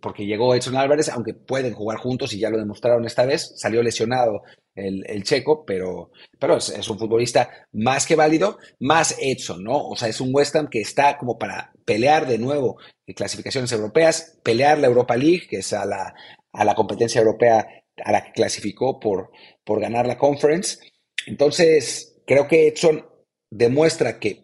porque 0.00 0.26
llegó 0.26 0.54
Edson 0.54 0.76
Álvarez, 0.76 1.08
aunque 1.08 1.34
pueden 1.34 1.74
jugar 1.74 1.98
juntos 1.98 2.32
y 2.32 2.38
ya 2.38 2.50
lo 2.50 2.58
demostraron 2.58 3.04
esta 3.04 3.24
vez. 3.24 3.52
Salió 3.56 3.82
lesionado 3.82 4.42
el, 4.74 5.22
checo, 5.22 5.64
pero, 5.64 6.10
pero 6.38 6.56
es, 6.56 6.88
un 6.88 6.98
futbolista 6.98 7.50
más 7.72 8.06
que 8.06 8.16
válido, 8.16 8.58
más 8.80 9.16
Edson, 9.20 9.62
¿no? 9.62 9.76
O 9.76 9.96
sea, 9.96 10.08
es 10.08 10.20
un 10.20 10.30
West 10.32 10.56
Ham 10.56 10.68
que 10.68 10.80
está 10.80 11.18
como 11.18 11.38
para 11.38 11.72
pelear 11.84 12.26
de 12.26 12.38
nuevo 12.38 12.78
en 13.06 13.14
clasificaciones 13.14 13.70
europeas, 13.72 14.38
pelear 14.42 14.78
la 14.78 14.86
Europa 14.86 15.16
League, 15.16 15.46
que 15.48 15.58
es 15.58 15.72
a 15.72 15.84
la, 15.84 16.14
a 16.52 16.64
la 16.64 16.74
competencia 16.74 17.20
europea 17.20 17.66
a 18.04 18.12
la 18.12 18.24
que 18.24 18.32
clasificó 18.32 18.98
por, 19.00 19.30
por 19.64 19.80
ganar 19.80 20.06
la 20.06 20.18
conference. 20.18 20.78
Entonces, 21.26 22.20
creo 22.26 22.48
que 22.48 22.68
Edson 22.68 23.06
demuestra 23.50 24.18
que 24.18 24.42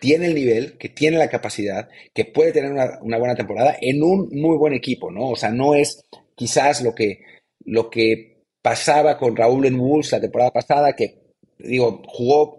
tiene 0.00 0.26
el 0.26 0.34
nivel, 0.34 0.78
que 0.78 0.88
tiene 0.88 1.18
la 1.18 1.28
capacidad, 1.28 1.88
que 2.14 2.24
puede 2.24 2.52
tener 2.52 2.72
una, 2.72 3.18
buena 3.18 3.34
temporada 3.34 3.76
en 3.80 4.02
un 4.02 4.28
muy 4.30 4.56
buen 4.56 4.74
equipo, 4.74 5.10
¿no? 5.10 5.30
O 5.30 5.36
sea, 5.36 5.50
no 5.50 5.74
es 5.74 6.04
quizás 6.34 6.82
lo 6.82 6.94
que, 6.94 7.20
lo 7.64 7.90
que 7.90 8.44
pasaba 8.62 9.18
con 9.18 9.36
Raúl 9.36 9.66
en 9.66 9.78
Wolves 9.78 10.12
la 10.12 10.20
temporada 10.20 10.52
pasada, 10.52 10.94
que, 10.94 11.18
digo, 11.58 12.02
jugó 12.06 12.57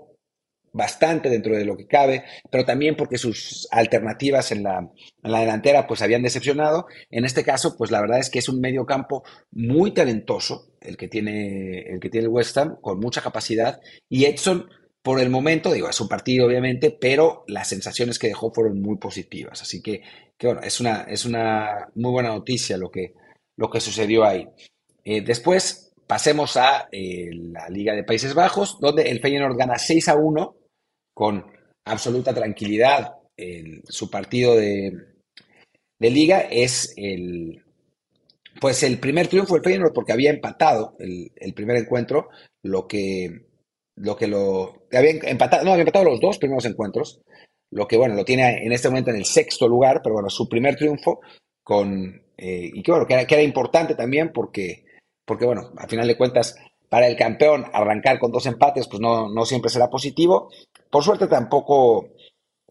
bastante 0.73 1.29
dentro 1.29 1.55
de 1.55 1.65
lo 1.65 1.77
que 1.77 1.87
cabe, 1.87 2.23
pero 2.51 2.65
también 2.65 2.95
porque 2.95 3.17
sus 3.17 3.67
alternativas 3.71 4.51
en 4.51 4.63
la, 4.63 4.89
delantera 5.23 5.87
pues 5.87 6.01
habían 6.01 6.23
decepcionado. 6.23 6.87
En 7.09 7.25
este 7.25 7.43
caso, 7.43 7.75
pues 7.77 7.91
la 7.91 8.01
verdad 8.01 8.19
es 8.19 8.29
que 8.29 8.39
es 8.39 8.49
un 8.49 8.59
medio 8.59 8.85
campo 8.85 9.23
muy 9.51 9.93
talentoso 9.93 10.73
el 10.81 10.97
que 10.97 11.07
tiene 11.07 11.81
el 11.81 11.99
que 11.99 12.09
tiene 12.09 12.25
el 12.25 12.33
West 12.33 12.57
Ham, 12.57 12.77
con 12.81 12.99
mucha 12.99 13.21
capacidad, 13.21 13.79
y 14.07 14.25
Edson 14.25 14.69
por 15.01 15.19
el 15.19 15.29
momento, 15.29 15.71
digo, 15.71 15.89
es 15.89 16.01
un 16.01 16.09
partido 16.09 16.45
obviamente, 16.45 16.91
pero 16.91 17.43
las 17.47 17.69
sensaciones 17.69 18.19
que 18.19 18.27
dejó 18.27 18.51
fueron 18.53 18.81
muy 18.81 18.97
positivas. 18.97 19.61
Así 19.61 19.81
que, 19.81 20.01
que 20.37 20.47
bueno, 20.47 20.61
es 20.61 20.79
una, 20.79 21.03
es 21.03 21.25
una 21.25 21.87
muy 21.95 22.11
buena 22.11 22.29
noticia 22.29 22.77
lo 22.77 22.91
que, 22.91 23.13
lo 23.55 23.69
que 23.69 23.79
sucedió 23.79 24.25
ahí. 24.25 24.47
Eh, 25.05 25.21
después 25.21 25.93
pasemos 26.05 26.57
a 26.57 26.89
eh, 26.91 27.29
la 27.31 27.69
Liga 27.69 27.93
de 27.93 28.03
Países 28.03 28.33
Bajos, 28.33 28.79
donde 28.79 29.03
el 29.03 29.19
Feyenoord 29.19 29.57
gana 29.57 29.77
6 29.77 30.09
a 30.09 30.15
1 30.15 30.55
con 31.19 31.45
absoluta 31.83 32.33
tranquilidad 32.33 33.17
en 33.35 33.81
su 33.85 34.09
partido 34.09 34.55
de, 34.55 34.93
liga 35.99 36.39
es 36.49 36.93
el, 36.95 37.61
pues 38.61 38.83
el 38.83 39.01
primer 39.01 39.27
triunfo 39.27 39.55
del 39.55 39.63
Feyenoord 39.65 39.91
porque 39.91 40.13
había 40.13 40.29
empatado 40.29 40.95
el, 40.97 41.53
primer 41.53 41.75
encuentro, 41.75 42.29
lo 42.63 42.87
que 42.87 43.49
lo 43.97 44.15
que 44.15 44.27
lo 44.27 44.87
había 44.93 45.11
empatado, 45.23 45.65
no, 45.65 45.71
había 45.71 45.81
empatado 45.81 46.05
los 46.05 46.21
dos 46.21 46.37
primeros 46.37 46.63
encuentros, 46.63 47.19
lo 47.69 47.85
que 47.85 47.97
bueno, 47.97 48.15
lo 48.15 48.23
tiene 48.23 48.65
en 48.65 48.71
este 48.71 48.87
momento 48.87 49.09
en 49.09 49.17
el 49.17 49.25
sexto 49.25 49.67
lugar, 49.67 49.99
pero 50.01 50.13
bueno, 50.13 50.29
su 50.29 50.47
primer 50.47 50.77
triunfo 50.77 51.19
con 51.61 52.15
eh, 52.37 52.71
y 52.73 52.81
que 52.81 52.91
bueno, 52.91 53.05
que 53.05 53.15
era, 53.15 53.27
que 53.27 53.35
era, 53.35 53.43
importante 53.43 53.93
también 53.93 54.31
porque 54.31 54.85
porque 55.25 55.45
bueno, 55.45 55.73
al 55.75 55.89
final 55.89 56.07
de 56.07 56.15
cuentas 56.15 56.55
para 56.89 57.07
el 57.07 57.15
campeón 57.15 57.65
arrancar 57.71 58.19
con 58.19 58.31
dos 58.31 58.45
empates, 58.47 58.87
pues 58.87 58.99
no, 58.99 59.29
no 59.29 59.45
siempre 59.45 59.69
será 59.69 59.89
positivo. 59.89 60.49
Por 60.89 61.03
suerte 61.03 61.27
tampoco, 61.27 62.09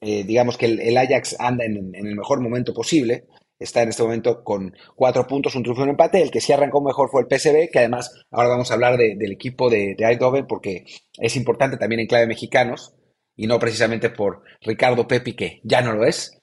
eh, 0.01 0.25
digamos 0.25 0.59
que 0.59 0.67
el, 0.67 0.97
Ajax 0.97 1.37
anda 1.39 1.65
en, 1.65 1.95
el 1.95 2.17
mejor 2.17 2.41
momento 2.41 2.75
posible. 2.75 3.27
Está 3.59 3.83
en 3.83 3.89
este 3.89 4.03
momento 4.03 4.45
con 4.45 4.73
cuatro 4.95 5.27
puntos, 5.27 5.55
un 5.57 5.63
triunfo 5.63 5.83
y 5.83 5.85
un 5.85 5.91
empate. 5.91 6.21
El 6.21 6.31
que 6.31 6.41
sí 6.41 6.53
arrancó 6.53 6.81
mejor 6.81 7.11
fue 7.11 7.23
el 7.23 7.27
PSV, 7.29 7.71
que 7.73 7.79
además 7.81 8.13
ahora 8.31 8.51
vamos 8.51 8.71
a 8.71 8.75
hablar 8.75 8.97
del 8.97 9.33
equipo 9.33 9.71
de, 9.71 9.97
de 9.97 10.45
porque 10.49 10.85
es 11.17 11.37
importante 11.37 11.77
también 11.77 12.01
en 12.01 12.07
clave 12.07 12.27
mexicanos 12.27 12.95
y 13.35 13.47
no 13.47 13.59
precisamente 13.59 14.11
por 14.11 14.43
Ricardo 14.61 15.07
Pepi, 15.07 15.35
que 15.35 15.61
ya 15.65 15.81
no 15.81 15.93
lo 15.93 16.05
es. 16.05 16.41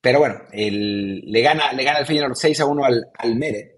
Pero 0.00 0.18
bueno, 0.18 0.40
le, 0.52 1.40
gana, 1.42 1.72
le 1.72 1.84
gana 1.84 2.00
el 2.00 2.06
Feyenoord 2.06 2.36
6 2.36 2.60
a 2.60 2.66
1 2.66 2.84
al, 2.84 3.06
al 3.18 3.36
Mere 3.36 3.77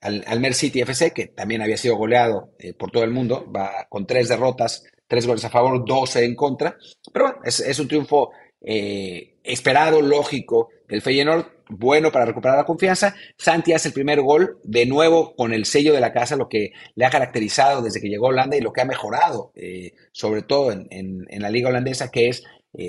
al, 0.00 0.24
al 0.26 0.40
Mer 0.40 0.54
City 0.54 0.80
FC, 0.80 1.12
que 1.12 1.28
también 1.28 1.62
había 1.62 1.76
sido 1.76 1.96
goleado 1.96 2.50
eh, 2.58 2.74
por 2.74 2.90
todo 2.90 3.04
el 3.04 3.10
mundo, 3.10 3.50
va 3.50 3.86
con 3.88 4.06
tres 4.06 4.28
derrotas, 4.28 4.84
tres 5.06 5.26
goles 5.26 5.44
a 5.44 5.50
favor, 5.50 5.84
12 5.84 6.24
en 6.24 6.34
contra. 6.34 6.76
Pero 7.12 7.26
bueno, 7.26 7.40
es, 7.44 7.78
un 7.78 7.88
triunfo 7.88 8.30
eh, 8.60 9.38
esperado, 9.42 10.02
lógico 10.02 10.68
del 10.88 11.02
Feyenoord, 11.02 11.46
bueno 11.68 12.12
para 12.12 12.26
recuperar 12.26 12.58
la 12.58 12.64
confianza. 12.64 13.14
Santi 13.36 13.72
hace 13.72 13.88
el 13.88 13.94
primer 13.94 14.20
gol, 14.20 14.58
de 14.62 14.86
nuevo 14.86 15.34
con 15.34 15.52
el 15.52 15.64
sello 15.64 15.92
de 15.92 16.00
la 16.00 16.12
casa, 16.12 16.36
lo 16.36 16.48
que 16.48 16.72
le 16.94 17.04
ha 17.04 17.10
caracterizado 17.10 17.82
desde 17.82 18.00
que 18.00 18.08
llegó 18.08 18.26
a 18.26 18.30
Holanda 18.30 18.56
y 18.56 18.60
lo 18.60 18.72
que 18.72 18.82
ha 18.82 18.86
mejorado, 18.86 19.52
eh, 19.56 19.92
sobre 20.12 20.42
todo 20.42 20.70
en, 20.70 21.26
la 21.28 21.50
liga 21.50 21.68
holandesa, 21.68 22.10
que 22.10 22.28
es 22.28 22.44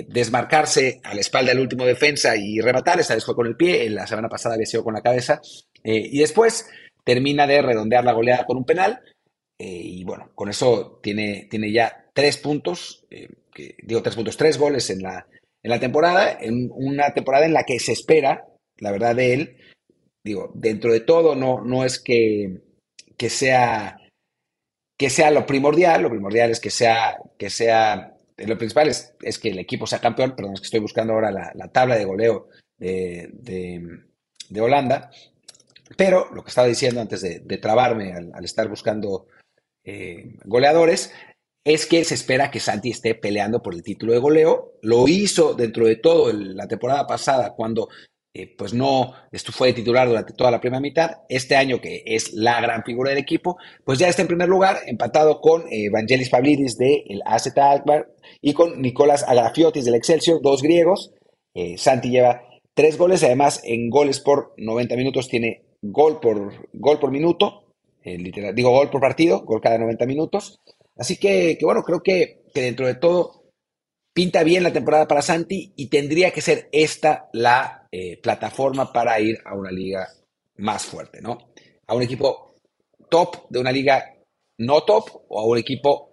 desmarcarse 0.06 1.00
a 1.02 1.14
la 1.14 1.22
espalda 1.22 1.50
del 1.50 1.60
último 1.62 1.86
defensa 1.86 2.36
y 2.36 2.60
rematar. 2.60 3.00
Esta 3.00 3.14
vez 3.14 3.24
fue 3.24 3.34
con 3.34 3.46
el 3.46 3.56
pie, 3.56 3.88
la 3.88 4.06
semana 4.06 4.28
pasada 4.28 4.54
había 4.54 4.66
sido 4.66 4.84
con 4.84 4.92
la 4.92 5.00
cabeza. 5.00 5.40
Y 5.82 6.18
después 6.18 6.66
termina 7.08 7.46
de 7.46 7.62
redondear 7.62 8.04
la 8.04 8.12
goleada 8.12 8.44
con 8.44 8.58
un 8.58 8.66
penal. 8.66 9.00
y 9.58 10.04
bueno, 10.04 10.30
con 10.34 10.50
eso 10.50 11.00
tiene, 11.02 11.48
tiene 11.50 11.72
ya 11.72 12.04
tres 12.12 12.36
puntos, 12.36 13.06
que, 13.08 13.76
digo 13.82 14.02
tres 14.02 14.14
puntos, 14.14 14.36
tres 14.36 14.58
goles 14.58 14.90
en 14.90 15.00
la, 15.00 15.26
en 15.62 15.70
la 15.70 15.80
temporada, 15.80 16.36
en 16.38 16.68
una 16.70 17.14
temporada 17.14 17.46
en 17.46 17.54
la 17.54 17.64
que 17.64 17.78
se 17.78 17.92
espera 17.92 18.44
la 18.76 18.92
verdad 18.92 19.16
de 19.16 19.32
él. 19.32 19.56
Digo, 20.22 20.52
dentro 20.54 20.92
de 20.92 21.00
todo 21.00 21.34
no, 21.34 21.62
no 21.64 21.82
es 21.82 21.98
que, 21.98 22.60
que, 23.16 23.30
sea, 23.30 23.96
que 24.98 25.08
sea 25.08 25.30
lo 25.30 25.46
primordial, 25.46 26.02
lo 26.02 26.10
primordial 26.10 26.50
es 26.50 26.60
que 26.60 26.70
sea, 26.70 27.16
que 27.38 27.48
sea 27.48 28.18
lo 28.36 28.58
principal 28.58 28.88
es, 28.88 29.38
que 29.38 29.48
el 29.48 29.58
equipo 29.58 29.86
sea 29.86 29.98
campeón, 29.98 30.36
perdón, 30.36 30.52
es 30.52 30.60
que 30.60 30.66
estoy 30.66 30.80
buscando 30.80 31.14
ahora 31.14 31.30
la, 31.30 31.68
tabla 31.72 31.96
de 31.96 32.04
goleo 32.04 32.48
de, 32.76 33.30
de, 33.32 34.60
Holanda, 34.60 35.10
pero 35.96 36.28
lo 36.32 36.42
que 36.42 36.48
estaba 36.48 36.68
diciendo 36.68 37.00
antes 37.00 37.22
de, 37.22 37.58
trabarme 37.58 38.12
al, 38.12 38.44
estar 38.44 38.68
buscando 38.68 39.26
eh, 39.84 40.36
goleadores, 40.44 41.12
es 41.64 41.86
que 41.86 42.04
se 42.04 42.14
espera 42.14 42.50
que 42.50 42.60
Santi 42.60 42.90
esté 42.90 43.14
peleando 43.14 43.62
por 43.62 43.74
el 43.74 43.82
título 43.82 44.12
de 44.12 44.18
goleo. 44.18 44.74
Lo 44.82 45.06
hizo 45.06 45.54
dentro 45.54 45.86
de 45.86 45.96
todo 45.96 46.32
la 46.32 46.66
temporada 46.66 47.06
pasada 47.06 47.54
cuando 47.54 47.88
eh, 48.34 48.54
pues 48.56 48.72
no 48.72 49.14
fue 49.52 49.72
titular 49.72 50.06
durante 50.06 50.32
toda 50.32 50.50
la 50.50 50.60
primera 50.60 50.80
mitad. 50.80 51.10
Este 51.28 51.56
año, 51.56 51.80
que 51.80 52.02
es 52.06 52.32
la 52.34 52.60
gran 52.60 52.84
figura 52.84 53.10
del 53.10 53.18
equipo, 53.18 53.56
pues 53.84 53.98
ya 53.98 54.08
está 54.08 54.22
en 54.22 54.28
primer 54.28 54.48
lugar, 54.48 54.78
empatado 54.86 55.40
con 55.40 55.62
eh, 55.62 55.86
Evangelis 55.86 56.30
Pavlidis 56.30 56.76
del 56.76 57.20
AZ 57.24 57.56
Alkmaar 57.56 58.08
y 58.40 58.52
con 58.52 58.80
Nicolás 58.80 59.24
Agrafiotis 59.26 59.84
del 59.84 59.96
Excelsior, 59.96 60.40
dos 60.40 60.62
griegos. 60.62 61.12
Eh, 61.54 61.76
Santi 61.78 62.10
lleva 62.10 62.42
tres 62.78 62.96
goles, 62.96 63.24
además 63.24 63.60
en 63.64 63.90
goles 63.90 64.20
por 64.20 64.54
90 64.56 64.94
minutos 64.94 65.28
tiene 65.28 65.64
gol 65.82 66.20
por, 66.20 66.68
gol 66.72 67.00
por 67.00 67.10
minuto, 67.10 67.74
literal, 68.04 68.54
digo 68.54 68.70
gol 68.70 68.88
por 68.88 69.00
partido, 69.00 69.44
gol 69.44 69.60
cada 69.60 69.78
90 69.78 70.06
minutos. 70.06 70.60
Así 70.96 71.16
que, 71.16 71.56
que 71.58 71.64
bueno, 71.64 71.82
creo 71.82 72.04
que, 72.04 72.44
que 72.54 72.60
dentro 72.60 72.86
de 72.86 72.94
todo 72.94 73.50
pinta 74.14 74.44
bien 74.44 74.62
la 74.62 74.72
temporada 74.72 75.08
para 75.08 75.22
Santi 75.22 75.72
y 75.74 75.88
tendría 75.88 76.30
que 76.30 76.40
ser 76.40 76.68
esta 76.70 77.28
la 77.32 77.88
eh, 77.90 78.16
plataforma 78.22 78.92
para 78.92 79.18
ir 79.18 79.38
a 79.44 79.56
una 79.56 79.72
liga 79.72 80.06
más 80.58 80.86
fuerte, 80.86 81.20
¿no? 81.20 81.50
A 81.88 81.96
un 81.96 82.02
equipo 82.02 82.54
top 83.10 83.48
de 83.50 83.58
una 83.58 83.72
liga 83.72 84.04
no 84.58 84.84
top 84.84 85.24
o 85.26 85.40
a 85.40 85.44
un 85.44 85.58
equipo 85.58 86.07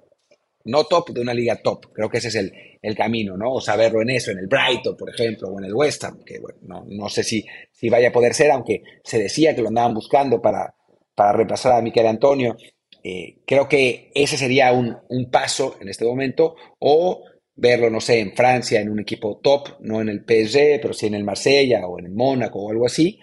no 0.66 0.84
top 0.86 1.10
de 1.10 1.22
una 1.22 1.34
liga 1.34 1.62
top. 1.62 1.92
Creo 1.94 2.10
que 2.10 2.18
ese 2.18 2.28
es 2.28 2.36
el, 2.36 2.96
camino, 2.96 3.36
¿no? 3.36 3.54
O 3.54 3.62
saberlo 3.62 4.02
en 4.02 4.12
eso, 4.12 4.32
en 4.32 4.40
el 4.40 4.48
Brighton, 4.48 4.96
por 4.96 5.10
ejemplo, 5.10 5.50
o 5.50 5.60
en 5.60 5.66
el 5.66 5.74
West 5.74 6.04
Ham, 6.04 6.24
que 6.24 6.40
bueno, 6.40 6.86
no, 6.88 7.10
sé 7.10 7.24
si, 7.24 7.44
si 7.72 7.90
vaya 7.90 8.10
a 8.10 8.12
poder 8.12 8.36
ser, 8.36 8.52
aunque 8.52 8.84
se 9.04 9.18
decía 9.18 9.56
que 9.56 9.64
lo 9.64 9.70
andaban 9.70 9.96
buscando 9.96 10.40
para, 10.40 10.76
para 11.16 11.34
reemplazar 11.34 11.74
a 11.74 11.82
Miquel 11.82 12.06
Antonio. 12.06 12.56
Eh, 13.04 13.38
creo 13.46 13.68
que 13.68 14.12
ese 14.14 14.38
sería 14.38 14.72
un, 14.72 14.96
un 15.10 15.32
paso 15.32 15.78
en 15.82 15.90
este 15.90 16.06
momento, 16.06 16.56
o 16.78 17.24
verlo, 17.56 17.90
no 17.90 18.02
sé, 18.02 18.20
en 18.20 18.36
Francia, 18.36 18.82
en 18.82 18.90
un 18.90 19.00
equipo 19.00 19.40
top, 19.42 19.78
no 19.80 20.02
en 20.02 20.10
el 20.10 20.20
PSG, 20.20 20.80
pero 20.82 20.94
sí 20.94 21.08
en 21.08 21.16
el 21.16 21.24
Marsella 21.24 21.88
o 21.88 21.98
en 22.00 22.06
el 22.06 22.12
Mónaco 22.14 22.60
o 22.60 22.70
algo 22.70 22.86
así, 22.86 23.20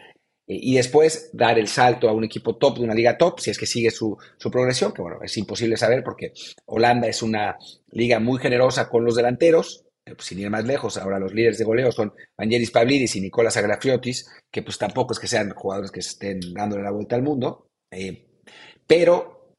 y 0.47 0.75
después 0.75 1.31
dar 1.33 1.59
el 1.59 1.69
salto 1.69 2.09
a 2.09 2.13
un 2.13 2.25
equipo 2.25 2.57
top 2.57 2.79
de 2.79 2.85
una 2.85 2.95
liga 2.95 3.17
top, 3.17 3.39
si 3.41 3.51
es 3.51 3.59
que 3.59 3.67
sigue 3.67 3.91
su, 3.91 4.17
progresión, 4.51 4.93
que 4.93 5.03
bueno, 5.03 5.19
es 5.23 5.37
imposible 5.37 5.77
saber 5.77 6.03
porque 6.03 6.33
Holanda 6.67 7.07
es 7.07 7.23
una 7.23 7.57
liga 7.91 8.19
muy 8.19 8.39
generosa 8.41 8.89
con 8.89 9.05
los 9.05 9.15
delanteros, 9.15 9.85
eh, 10.05 10.15
sin 10.19 10.41
ir 10.41 10.51
más 10.51 10.65
lejos, 10.65 10.97
ahora 10.97 11.21
los 11.21 11.33
líderes 11.33 11.59
de 11.59 11.65
goleo 11.65 11.93
son 11.93 12.13
Vangelis 12.37 12.73
Pavlidis 12.73 13.17
y 13.17 13.21
Nicolás 13.21 13.57
Agrafiotis, 13.57 14.29
que 14.51 14.63
pues 14.63 14.79
tampoco 14.79 15.13
es 15.13 15.21
que 15.21 15.29
sean 15.29 15.51
jugadores 15.51 15.93
que 15.93 16.01
estén 16.01 16.41
dándole 16.53 16.83
la 16.83 16.91
vuelta 16.91 17.15
al 17.15 17.23
mundo, 17.23 17.67
eh, 17.91 18.27
pero 18.87 19.55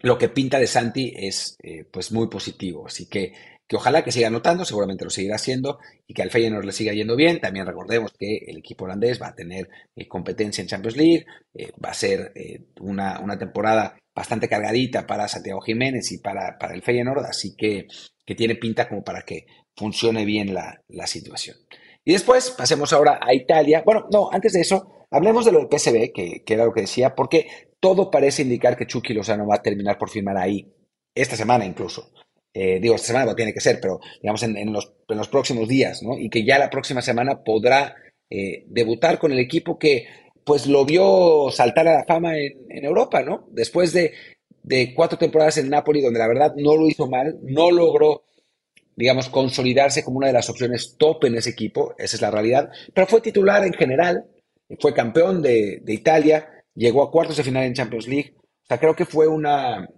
lo 0.00 0.18
que 0.18 0.28
pinta 0.28 0.58
de 0.58 0.66
Santi 0.66 1.14
es 1.16 1.56
pues 1.90 2.12
muy 2.12 2.28
positivo, 2.28 2.86
así 2.86 3.06
que 3.06 3.32
que 3.66 3.76
ojalá 3.76 4.04
que 4.04 4.12
siga 4.12 4.28
anotando, 4.28 4.64
seguramente 4.64 5.04
lo 5.04 5.10
seguirá 5.10 5.36
haciendo 5.36 5.78
y 6.06 6.14
que 6.14 6.22
al 6.22 6.30
Feyenoord 6.30 6.64
le 6.64 6.72
siga 6.72 6.92
yendo 6.92 7.16
bien. 7.16 7.40
También 7.40 7.66
recordemos 7.66 8.12
que 8.18 8.38
el 8.46 8.58
equipo 8.58 8.84
holandés 8.84 9.20
va 9.20 9.28
a 9.28 9.34
tener 9.34 9.68
eh, 9.96 10.06
competencia 10.06 10.62
en 10.62 10.68
Champions 10.68 10.96
League, 10.96 11.26
eh, 11.54 11.72
va 11.82 11.90
a 11.90 11.94
ser 11.94 12.32
eh, 12.34 12.66
una, 12.80 13.38
temporada 13.38 13.96
bastante 14.14 14.48
cargadita 14.48 15.06
para 15.06 15.28
Santiago 15.28 15.60
Jiménez 15.60 16.12
y 16.12 16.18
para, 16.18 16.58
para 16.58 16.74
el 16.74 16.82
Feyenoord, 16.82 17.24
así 17.24 17.56
que, 17.56 17.88
que, 18.24 18.34
tiene 18.34 18.54
pinta 18.54 18.88
como 18.88 19.02
para 19.02 19.22
que 19.22 19.46
funcione 19.74 20.24
bien 20.24 20.54
la, 20.54 20.82
situación. 21.06 21.56
Y 22.04 22.12
después 22.12 22.50
pasemos 22.50 22.92
ahora 22.92 23.18
a 23.20 23.34
Italia. 23.34 23.82
Bueno, 23.84 24.06
no, 24.12 24.28
antes 24.30 24.52
de 24.52 24.60
eso, 24.60 25.06
hablemos 25.10 25.44
de 25.46 25.52
lo 25.52 25.58
del 25.60 25.68
PSV, 25.68 26.12
que, 26.12 26.44
que 26.44 26.54
era 26.54 26.66
lo 26.66 26.72
que 26.72 26.82
decía, 26.82 27.14
porque 27.14 27.48
todo 27.80 28.10
parece 28.10 28.42
indicar 28.42 28.76
que 28.76 28.86
Chucky 28.86 29.14
Lozano 29.14 29.46
va 29.46 29.56
a 29.56 29.62
terminar 29.62 29.98
por 29.98 30.10
firmar 30.10 30.36
ahí, 30.36 30.72
esta 31.14 31.36
semana 31.36 31.64
incluso. 31.64 32.12
Eh, 32.56 32.78
digo, 32.80 32.94
esta 32.94 33.08
semana 33.08 33.34
tiene 33.34 33.52
que 33.52 33.60
ser, 33.60 33.80
pero 33.80 33.98
digamos 34.22 34.40
en, 34.44 34.72
los, 34.72 34.92
en, 35.08 35.18
los, 35.18 35.28
próximos 35.28 35.68
días, 35.68 36.04
¿no? 36.04 36.16
Y 36.16 36.30
que 36.30 36.44
ya 36.44 36.56
la 36.56 36.70
próxima 36.70 37.02
semana 37.02 37.42
podrá 37.42 37.96
eh, 38.30 38.64
debutar 38.68 39.18
con 39.18 39.32
el 39.32 39.40
equipo 39.40 39.76
que 39.76 40.06
pues 40.44 40.68
lo 40.68 40.84
vio 40.84 41.50
saltar 41.50 41.88
a 41.88 41.94
la 41.94 42.04
fama 42.04 42.38
en, 42.38 42.84
Europa, 42.84 43.22
¿no? 43.22 43.48
Después 43.50 43.92
de, 43.92 44.12
de, 44.62 44.94
cuatro 44.94 45.18
temporadas 45.18 45.58
en 45.58 45.68
Napoli, 45.68 46.00
donde 46.00 46.20
la 46.20 46.28
verdad 46.28 46.54
no 46.56 46.76
lo 46.76 46.86
hizo 46.86 47.08
mal, 47.08 47.38
no 47.42 47.72
logró, 47.72 48.22
digamos, 48.94 49.28
consolidarse 49.30 50.04
como 50.04 50.18
una 50.18 50.28
de 50.28 50.34
las 50.34 50.48
opciones 50.48 50.94
top 50.96 51.24
en 51.24 51.36
ese 51.36 51.50
equipo, 51.50 51.94
esa 51.98 52.16
es 52.16 52.22
la 52.22 52.30
realidad, 52.30 52.70
pero 52.92 53.08
fue 53.08 53.20
titular 53.20 53.64
en 53.64 53.72
general, 53.72 54.26
fue 54.78 54.94
campeón 54.94 55.42
de, 55.42 55.80
de 55.82 55.92
Italia, 55.92 56.48
llegó 56.74 57.02
a 57.02 57.10
cuartos 57.10 57.36
de 57.36 57.42
final 57.42 57.64
en 57.64 57.74
Champions 57.74 58.06
League, 58.06 58.34
o 58.36 58.66
sea, 58.66 58.78
creo 58.78 58.94
que 58.94 59.06
fue 59.06 59.26
una, 59.26 59.88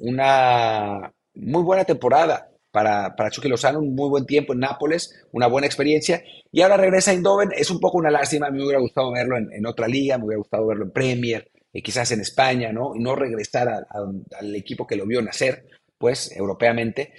una 0.00 1.12
muy 1.34 1.62
buena 1.62 1.84
temporada 1.84 2.48
para, 2.72 3.14
para 3.14 3.30
Chucky 3.30 3.48
Lozano, 3.48 3.80
un 3.80 3.94
muy 3.94 4.08
buen 4.08 4.24
tiempo 4.24 4.54
en 4.54 4.60
Nápoles, 4.60 5.24
una 5.32 5.46
buena 5.46 5.66
experiencia. 5.66 6.22
Y 6.50 6.62
ahora 6.62 6.78
regresa 6.78 7.10
a 7.10 7.14
Eindhoven. 7.14 7.50
Es 7.54 7.70
un 7.70 7.78
poco 7.78 7.98
una 7.98 8.10
lástima. 8.10 8.50
Me 8.50 8.62
hubiera 8.62 8.80
gustado 8.80 9.12
verlo 9.12 9.36
en, 9.36 9.66
otra 9.66 9.86
liga, 9.86 10.18
me 10.18 10.24
hubiera 10.24 10.38
gustado 10.38 10.66
verlo 10.66 10.84
en 10.84 10.90
Premier, 10.90 11.50
y 11.72 11.82
quizás 11.82 12.10
en 12.12 12.20
España, 12.20 12.72
¿no? 12.72 12.94
Y 12.96 13.00
no 13.00 13.14
regresar 13.14 13.68
al 13.68 14.56
equipo 14.56 14.86
que 14.86 14.96
lo 14.96 15.06
vio 15.06 15.22
nacer, 15.22 15.66
pues, 15.98 16.34
europeamente. 16.36 17.12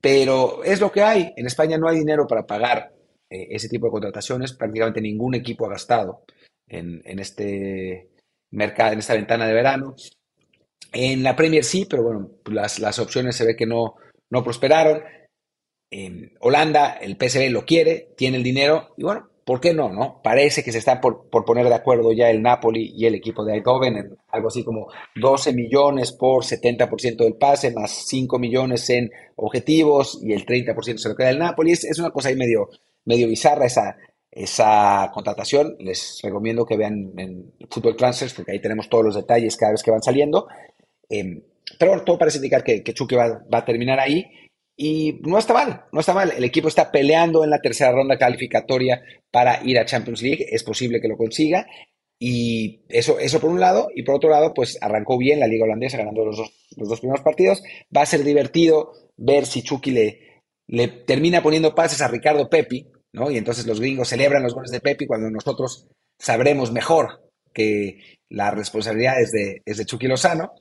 Pero 0.00 0.62
es 0.62 0.80
lo 0.80 0.92
que 0.92 1.02
hay. 1.02 1.32
En 1.36 1.46
España 1.46 1.78
no 1.78 1.88
hay 1.88 1.98
dinero 1.98 2.26
para 2.26 2.46
pagar 2.46 2.92
eh, 3.30 3.48
ese 3.50 3.68
tipo 3.68 3.86
de 3.86 3.92
contrataciones. 3.92 4.52
Prácticamente 4.52 5.00
ningún 5.00 5.34
equipo 5.34 5.66
ha 5.66 5.70
gastado 5.70 6.22
en, 6.66 7.02
en 7.04 7.18
este 7.18 8.10
mercado, 8.50 8.92
en 8.92 8.98
esta 9.00 9.14
ventana 9.14 9.46
de 9.46 9.54
verano. 9.54 9.96
En 10.92 11.22
la 11.22 11.36
Premier 11.36 11.64
sí, 11.64 11.86
pero 11.88 12.02
bueno, 12.02 12.30
las, 12.46 12.78
las 12.78 12.98
opciones 12.98 13.36
se 13.36 13.44
ve 13.44 13.56
que 13.56 13.66
no, 13.66 13.96
no 14.30 14.42
prosperaron. 14.42 15.02
En 15.90 16.32
Holanda, 16.40 16.98
el 17.00 17.16
PSV 17.16 17.50
lo 17.50 17.64
quiere, 17.64 18.12
tiene 18.16 18.36
el 18.36 18.42
dinero 18.42 18.94
y 18.96 19.04
bueno, 19.04 19.30
¿por 19.48 19.60
qué 19.60 19.72
no? 19.72 19.90
no? 19.90 20.20
Parece 20.22 20.62
que 20.62 20.72
se 20.72 20.76
está 20.76 21.00
por, 21.00 21.30
poner 21.30 21.66
de 21.66 21.74
acuerdo 21.74 22.12
ya 22.12 22.28
el 22.28 22.42
Napoli 22.42 22.92
y 22.94 23.06
el 23.06 23.14
equipo 23.14 23.42
de 23.46 23.54
Eindhoven 23.54 23.96
en 23.96 24.18
algo 24.28 24.48
así 24.48 24.62
como 24.62 24.88
12 25.16 25.54
millones 25.54 26.12
por 26.12 26.44
70% 26.44 27.16
del 27.16 27.36
pase, 27.36 27.72
más 27.72 27.90
5 28.06 28.38
millones 28.38 28.90
en 28.90 29.10
objetivos 29.36 30.20
y 30.22 30.34
el 30.34 30.44
30% 30.44 30.98
se 30.98 31.08
lo 31.08 31.16
queda 31.16 31.30
el 31.30 31.38
Napoli. 31.38 31.72
Es, 31.72 31.84
es, 31.84 31.98
una 31.98 32.10
cosa 32.10 32.28
ahí 32.28 32.36
medio, 32.36 32.68
medio 33.06 33.26
bizarra 33.26 33.64
esa, 33.64 33.96
esa 34.30 35.10
contratación. 35.12 35.76
Les 35.80 36.20
recomiendo 36.22 36.64
que 36.64 36.76
vean 36.76 37.12
en 37.16 37.52
Football 37.70 37.96
Transfers 37.96 38.34
porque 38.34 38.52
ahí 38.52 38.60
tenemos 38.60 38.88
todos 38.88 39.04
los 39.04 39.14
detalles 39.14 39.56
cada 39.56 39.72
vez 39.72 39.82
que 39.82 39.90
van 39.90 40.02
saliendo. 40.02 40.48
Em, 41.08 41.42
pero 41.78 41.92
bueno, 41.92 42.04
todo 42.04 42.18
parece 42.18 42.38
indicar 42.38 42.64
que, 42.64 42.82
que 42.82 42.94
Chucky 42.94 43.16
va, 43.16 43.44
a 43.50 43.64
terminar 43.64 44.00
ahí. 44.00 44.26
Y 44.76 45.20
no 45.22 45.38
está 45.38 45.54
mal, 45.54 45.86
no 45.90 46.00
está 46.00 46.14
mal. 46.14 46.32
El 46.36 46.44
equipo 46.44 46.68
está 46.68 46.92
peleando 46.92 47.42
en 47.42 47.50
la 47.50 47.60
tercera 47.60 47.90
ronda 47.90 48.16
calificatoria 48.16 49.02
para 49.30 49.60
ir 49.64 49.78
a 49.78 49.84
Champions 49.84 50.22
League. 50.22 50.46
Es 50.50 50.62
posible 50.62 51.00
que 51.00 51.08
lo 51.08 51.16
consiga. 51.16 51.66
Y 52.20 52.82
eso, 52.88 53.18
eso 53.18 53.40
por 53.40 53.50
un 53.50 53.58
lado. 53.60 53.88
Y 53.94 54.04
por 54.04 54.14
otro 54.14 54.30
lado, 54.30 54.54
pues 54.54 54.78
arrancó 54.80 55.18
bien 55.18 55.40
la 55.40 55.48
liga 55.48 55.64
holandesa 55.64 55.98
ganando 55.98 56.24
los 56.24 56.36
dos, 56.36 56.52
los 56.76 56.88
dos 56.88 57.00
primeros 57.00 57.24
partidos. 57.24 57.62
Va 57.94 58.02
a 58.02 58.06
ser 58.06 58.22
divertido 58.22 58.92
ver 59.16 59.46
si 59.46 59.62
Chucky 59.62 59.90
le, 59.90 60.20
le 60.68 60.86
termina 60.86 61.42
poniendo 61.42 61.74
pases 61.74 62.00
a 62.00 62.08
Ricardo 62.08 62.48
Pepi, 62.48 62.86
¿no? 63.12 63.30
Y 63.30 63.36
entonces 63.36 63.66
los 63.66 63.80
gringos 63.80 64.08
celebran 64.08 64.42
los 64.42 64.54
goles 64.54 64.70
de 64.70 64.80
Pepi 64.80 65.06
cuando 65.06 65.30
nosotros 65.30 65.86
sabremos 66.18 66.72
mejor 66.72 67.30
que 67.52 68.18
la 68.28 68.50
responsabilidad 68.50 69.20
es 69.20 69.32
de, 69.32 69.62
es 69.64 69.78
de 69.78 69.84
Chucky 69.84 70.06
Lozano. 70.06 70.52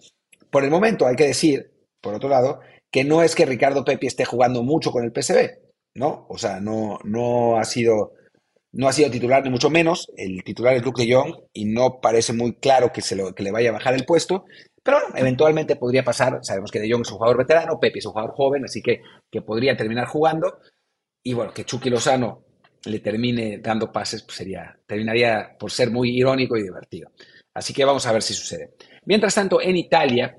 Por 0.49 0.63
el 0.63 0.71
momento 0.71 1.05
hay 1.05 1.15
que 1.15 1.27
decir, 1.27 1.71
por 2.01 2.13
otro 2.13 2.29
lado, 2.29 2.59
que 2.91 3.03
no 3.03 3.21
es 3.21 3.35
que 3.35 3.45
Ricardo 3.45 3.83
Pepi 3.83 4.07
esté 4.07 4.25
jugando 4.25 4.63
mucho 4.63 4.91
con 4.91 5.03
el 5.03 5.11
PSV, 5.11 5.59
¿no? 5.95 6.25
O 6.29 6.37
sea, 6.37 6.59
no, 6.59 6.99
no 7.03 7.57
ha 7.57 7.65
sido, 7.65 8.13
no 8.71 8.87
ha 8.87 8.93
sido 8.93 9.11
titular 9.11 9.43
ni 9.43 9.49
mucho 9.49 9.69
menos. 9.69 10.07
El 10.15 10.43
titular 10.43 10.73
es 10.75 10.83
Luke 10.83 11.03
de 11.03 11.13
Jong 11.13 11.35
y 11.53 11.65
no 11.65 11.99
parece 11.99 12.33
muy 12.33 12.55
claro 12.55 12.91
que, 12.93 13.01
se 13.01 13.15
lo, 13.15 13.35
que 13.35 13.43
le 13.43 13.51
vaya 13.51 13.69
a 13.69 13.73
bajar 13.73 13.93
el 13.93 14.05
puesto. 14.05 14.45
Pero 14.81 14.99
bueno, 14.99 15.15
eventualmente 15.17 15.75
podría 15.75 16.03
pasar. 16.03 16.39
Sabemos 16.43 16.71
que 16.71 16.79
De 16.79 16.89
Jong 16.89 17.01
es 17.01 17.11
un 17.11 17.17
jugador 17.17 17.37
veterano, 17.37 17.79
Pepe 17.79 17.99
es 17.99 18.05
un 18.05 18.13
jugador 18.13 18.33
joven, 18.35 18.63
así 18.63 18.81
que, 18.81 19.01
que 19.29 19.41
podría 19.41 19.75
terminar 19.75 20.07
jugando. 20.07 20.59
Y 21.27 21.33
bueno, 21.33 21.53
que 21.53 21.65
Chucky 21.65 21.89
Lozano 21.89 22.45
le 22.85 22.99
termine 22.99 23.57
dando 23.57 23.91
pases, 23.91 24.23
pues 24.23 24.37
sería, 24.37 24.79
terminaría 24.87 25.57
por 25.59 25.69
ser 25.69 25.91
muy 25.91 26.17
irónico 26.17 26.55
y 26.55 26.63
divertido. 26.63 27.11
Así 27.53 27.73
que 27.73 27.83
vamos 27.83 28.05
a 28.05 28.13
ver 28.13 28.23
si 28.23 28.33
sucede. 28.33 28.75
Mientras 29.03 29.35
tanto, 29.35 29.61
en 29.61 29.75
Italia, 29.75 30.37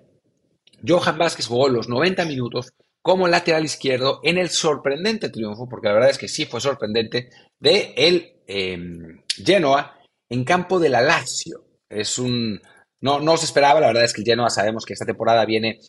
Johan 0.82 1.18
Vázquez 1.18 1.46
jugó 1.46 1.68
los 1.68 1.90
90 1.90 2.24
minutos 2.24 2.72
como 3.02 3.28
lateral 3.28 3.66
izquierdo 3.66 4.20
en 4.22 4.38
el 4.38 4.48
sorprendente 4.48 5.28
triunfo, 5.28 5.68
porque 5.68 5.88
la 5.88 5.92
verdad 5.92 6.08
es 6.08 6.16
que 6.16 6.26
sí 6.26 6.46
fue 6.46 6.62
sorprendente, 6.62 7.28
de 7.60 7.92
el 7.94 8.40
em, 8.46 9.20
Genoa 9.28 9.94
en 10.30 10.42
campo 10.44 10.78
de 10.78 10.88
la 10.88 11.02
Lazio. 11.02 11.66
Es 11.90 12.18
un... 12.18 12.62
No, 13.02 13.20
no 13.20 13.36
se 13.36 13.44
esperaba, 13.44 13.78
la 13.78 13.88
verdad 13.88 14.04
es 14.04 14.14
que 14.14 14.22
el 14.22 14.26
Genoa 14.26 14.48
sabemos 14.48 14.86
que 14.86 14.94
esta 14.94 15.04
temporada 15.04 15.44
viene 15.44 15.80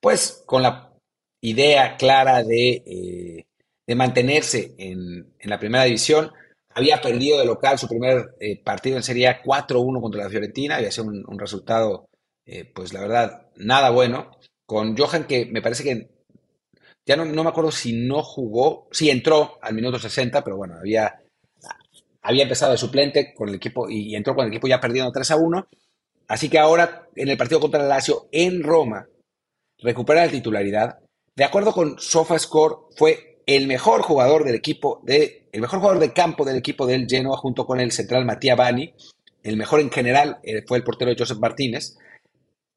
pues 0.00 0.42
con 0.46 0.64
la 0.64 0.92
idea 1.40 1.96
clara 1.96 2.42
de, 2.42 2.82
eh, 2.84 3.47
de 3.88 3.94
mantenerse 3.94 4.74
en, 4.76 5.34
la 5.40 5.58
primera 5.58 5.84
división. 5.84 6.30
Había 6.74 7.00
perdido 7.00 7.38
de 7.38 7.46
local 7.46 7.78
su 7.78 7.88
primer 7.88 8.34
eh, 8.38 8.62
partido 8.62 8.98
en 8.98 9.02
Serie 9.02 9.28
A 9.28 9.42
4-1 9.42 10.02
contra 10.02 10.22
la 10.22 10.30
Fiorentina, 10.30 10.76
había 10.76 10.92
sido 10.92 11.06
un, 11.06 11.38
resultado, 11.38 12.06
eh, 12.44 12.70
pues 12.72 12.92
la 12.92 13.00
verdad, 13.00 13.48
nada 13.56 13.90
bueno. 13.90 14.30
Con 14.66 14.94
Johan, 14.94 15.26
que 15.26 15.46
me 15.46 15.62
parece 15.62 15.82
que 15.82 16.10
ya 17.06 17.16
no, 17.16 17.24
me 17.24 17.48
acuerdo 17.48 17.70
si 17.70 17.94
no 17.94 18.22
jugó, 18.22 18.88
sí 18.92 19.08
entró 19.08 19.58
al 19.62 19.72
minuto 19.72 19.98
60, 19.98 20.44
pero 20.44 20.58
bueno, 20.58 20.74
había, 20.78 21.22
había 22.20 22.42
empezado 22.42 22.72
de 22.72 22.78
suplente 22.78 23.32
con 23.32 23.48
el 23.48 23.54
equipo 23.54 23.88
y, 23.88 24.14
entró 24.14 24.34
con 24.34 24.44
el 24.44 24.52
equipo 24.52 24.68
ya 24.68 24.78
perdiendo 24.78 25.10
3 25.10 25.30
a 25.30 25.36
1. 25.36 25.66
Así 26.28 26.50
que 26.50 26.58
ahora 26.58 27.08
en 27.16 27.30
el 27.30 27.38
partido 27.38 27.60
contra 27.60 27.80
el 27.80 27.88
Lazio 27.88 28.28
en 28.32 28.62
Roma 28.62 29.08
recupera 29.78 30.26
la 30.26 30.30
titularidad. 30.30 30.98
De 31.34 31.44
acuerdo 31.44 31.72
con 31.72 31.98
SofaScore, 31.98 32.94
fue 32.94 33.37
el 33.48 33.66
mejor 33.66 34.02
jugador 34.02 34.44
del 34.44 34.54
equipo, 34.54 35.00
de, 35.04 35.48
el 35.52 35.62
mejor 35.62 35.78
jugador 35.78 36.00
de 36.00 36.12
campo 36.12 36.44
del 36.44 36.58
equipo 36.58 36.86
del 36.86 37.06
Genoa 37.08 37.38
junto 37.38 37.64
con 37.64 37.80
el 37.80 37.92
central 37.92 38.26
Matías 38.26 38.58
Bani. 38.58 38.92
El 39.42 39.56
mejor 39.56 39.80
en 39.80 39.90
general 39.90 40.38
eh, 40.42 40.62
fue 40.66 40.76
el 40.76 40.84
portero 40.84 41.14
Joseph 41.18 41.38
Martínez. 41.38 41.96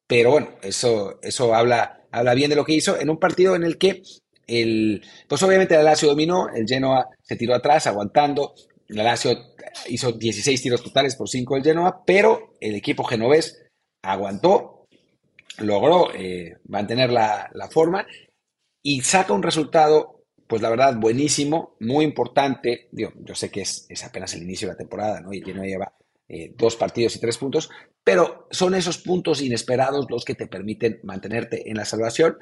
Pero 0.06 0.30
bueno, 0.30 0.48
eso, 0.62 1.20
eso 1.22 1.54
habla, 1.54 2.00
habla 2.10 2.32
bien 2.32 2.48
de 2.48 2.56
lo 2.56 2.64
que 2.64 2.72
hizo 2.72 2.98
en 2.98 3.10
un 3.10 3.18
partido 3.18 3.54
en 3.54 3.64
el 3.64 3.76
que 3.76 4.02
el, 4.46 5.02
pues 5.28 5.42
obviamente 5.42 5.74
el 5.74 5.84
Lazio 5.84 6.08
dominó, 6.08 6.48
el 6.48 6.66
Genoa 6.66 7.06
se 7.20 7.36
tiró 7.36 7.54
atrás 7.54 7.86
aguantando, 7.86 8.54
el 8.88 8.96
Lazio 8.96 9.36
hizo 9.88 10.12
16 10.12 10.62
tiros 10.62 10.82
totales 10.82 11.16
por 11.16 11.28
5 11.28 11.54
del 11.56 11.64
Genoa, 11.64 12.02
pero 12.06 12.54
el 12.60 12.74
equipo 12.74 13.04
genovés 13.04 13.62
aguantó, 14.02 14.86
logró 15.58 16.14
eh, 16.14 16.56
mantener 16.66 17.10
la, 17.10 17.50
forma 17.70 18.06
y 18.82 19.02
saca 19.02 19.34
un 19.34 19.42
resultado, 19.42 20.21
pues 20.52 20.60
la 20.60 20.68
verdad, 20.68 20.94
buenísimo, 21.00 21.76
muy 21.80 22.04
importante. 22.04 22.90
Yo 22.92 23.34
sé 23.34 23.50
que 23.50 23.62
es, 23.62 23.88
apenas 24.04 24.34
el 24.34 24.42
inicio 24.42 24.68
de 24.68 24.74
la 24.74 24.76
temporada, 24.76 25.22
¿no? 25.22 25.32
Y 25.32 25.38
el 25.38 25.46
Genoa 25.46 25.64
lleva 25.64 25.94
eh, 26.28 26.52
dos 26.58 26.76
partidos 26.76 27.16
y 27.16 27.20
tres 27.20 27.38
puntos, 27.38 27.70
pero 28.04 28.48
son 28.50 28.74
esos 28.74 28.98
puntos 28.98 29.40
inesperados 29.40 30.04
los 30.10 30.26
que 30.26 30.34
te 30.34 30.48
permiten 30.48 31.00
mantenerte 31.04 31.70
en 31.70 31.78
la 31.78 31.86
salvación. 31.86 32.36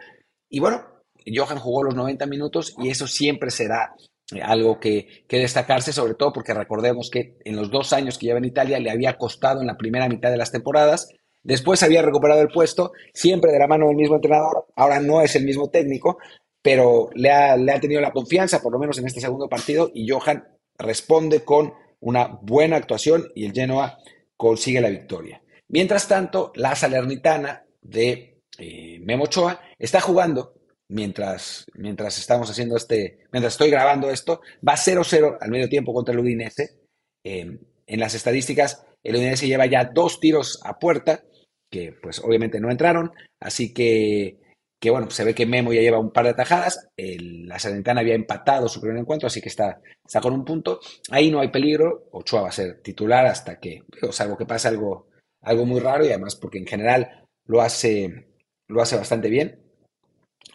Y 0.48 0.58
bueno, 0.58 0.86
Johan 1.24 1.60
jugó 1.60 1.84
los 1.84 1.94
90 1.94 2.26
minutos 2.26 2.74
y 2.78 2.88
eso 2.88 3.06
siempre 3.06 3.52
será 3.52 3.94
eh, 4.34 4.42
algo 4.42 4.80
que, 4.80 5.24
destacarse, 5.28 5.92
sobre 5.92 6.14
todo 6.14 6.32
porque 6.32 6.52
recordemos 6.52 7.10
que 7.10 7.38
en 7.44 7.54
los 7.54 7.70
dos 7.70 7.92
años 7.92 8.18
que 8.18 8.26
lleva 8.26 8.40
en 8.40 8.46
Italia 8.46 8.80
le 8.80 8.90
había 8.90 9.18
costado 9.18 9.60
en 9.60 9.68
la 9.68 9.76
primera 9.76 10.08
mitad 10.08 10.32
de 10.32 10.36
las 10.36 10.50
temporadas, 10.50 11.14
después 11.44 11.84
había 11.84 12.02
recuperado 12.02 12.40
el 12.40 12.48
puesto, 12.48 12.90
siempre 13.14 13.52
de 13.52 13.60
la 13.60 13.68
mano 13.68 13.86
del 13.86 13.94
mismo 13.94 14.16
entrenador, 14.16 14.66
ahora 14.74 14.98
no 14.98 15.22
es 15.22 15.36
el 15.36 15.44
mismo 15.44 15.70
técnico, 15.70 16.18
pero 16.62 17.08
le 17.14 17.30
ha, 17.30 17.56
le 17.56 17.72
ha 17.72 17.80
tenido 17.80 18.00
la 18.00 18.12
confianza, 18.12 18.60
por 18.60 18.72
lo 18.72 18.78
menos 18.78 18.98
en 18.98 19.06
este 19.06 19.20
segundo 19.20 19.48
partido, 19.48 19.90
y 19.94 20.08
Johan 20.08 20.44
responde 20.78 21.44
con 21.44 21.72
una 22.00 22.38
buena 22.42 22.76
actuación 22.76 23.28
y 23.34 23.44
el 23.44 23.52
Genoa 23.52 23.98
consigue 24.36 24.80
la 24.80 24.88
victoria. 24.88 25.42
Mientras 25.68 26.08
tanto, 26.08 26.52
la 26.56 26.74
Salernitana 26.74 27.64
de 27.80 28.40
eh, 28.58 28.98
Memo 29.00 29.24
Ochoa 29.24 29.60
está 29.78 30.00
jugando 30.00 30.54
mientras, 30.88 31.66
mientras 31.74 32.18
estamos 32.18 32.50
haciendo 32.50 32.76
este, 32.76 33.20
mientras 33.32 33.54
estoy 33.54 33.70
grabando 33.70 34.10
esto, 34.10 34.40
va 34.66 34.74
0-0 34.74 35.38
al 35.40 35.50
medio 35.50 35.68
tiempo 35.68 35.94
contra 35.94 36.12
el 36.12 36.20
Udinese. 36.20 36.80
Eh, 37.24 37.58
en 37.86 38.00
las 38.00 38.14
estadísticas, 38.14 38.84
el 39.02 39.16
Udinese 39.16 39.46
lleva 39.46 39.66
ya 39.66 39.84
dos 39.84 40.20
tiros 40.20 40.60
a 40.64 40.78
puerta, 40.78 41.22
que 41.70 41.92
pues 42.02 42.18
obviamente 42.20 42.60
no 42.60 42.70
entraron, 42.70 43.12
así 43.38 43.72
que, 43.72 44.40
que 44.80 44.90
bueno, 44.90 45.10
se 45.10 45.24
ve 45.24 45.34
que 45.34 45.46
Memo 45.46 45.72
ya 45.72 45.82
lleva 45.82 45.98
un 45.98 46.10
par 46.10 46.24
de 46.24 46.30
atajadas, 46.30 46.88
la 46.96 47.58
Salernitana 47.58 48.00
había 48.00 48.14
empatado 48.14 48.66
su 48.68 48.80
primer 48.80 48.98
encuentro, 48.98 49.26
así 49.26 49.40
que 49.40 49.50
está, 49.50 49.80
está 50.04 50.20
con 50.20 50.32
un 50.32 50.44
punto, 50.44 50.80
ahí 51.10 51.30
no 51.30 51.40
hay 51.40 51.48
peligro, 51.48 52.08
Ochoa 52.12 52.42
va 52.42 52.48
a 52.48 52.52
ser 52.52 52.80
titular 52.80 53.26
hasta 53.26 53.60
que, 53.60 53.82
o 54.02 54.10
salvo 54.10 54.38
que 54.38 54.46
pase 54.46 54.68
algo, 54.68 55.08
algo 55.42 55.66
muy 55.66 55.80
raro 55.80 56.04
y 56.04 56.08
además 56.08 56.34
porque 56.34 56.58
en 56.58 56.66
general 56.66 57.26
lo 57.44 57.60
hace, 57.60 58.28
lo 58.68 58.80
hace 58.80 58.96
bastante 58.96 59.28
bien, 59.28 59.60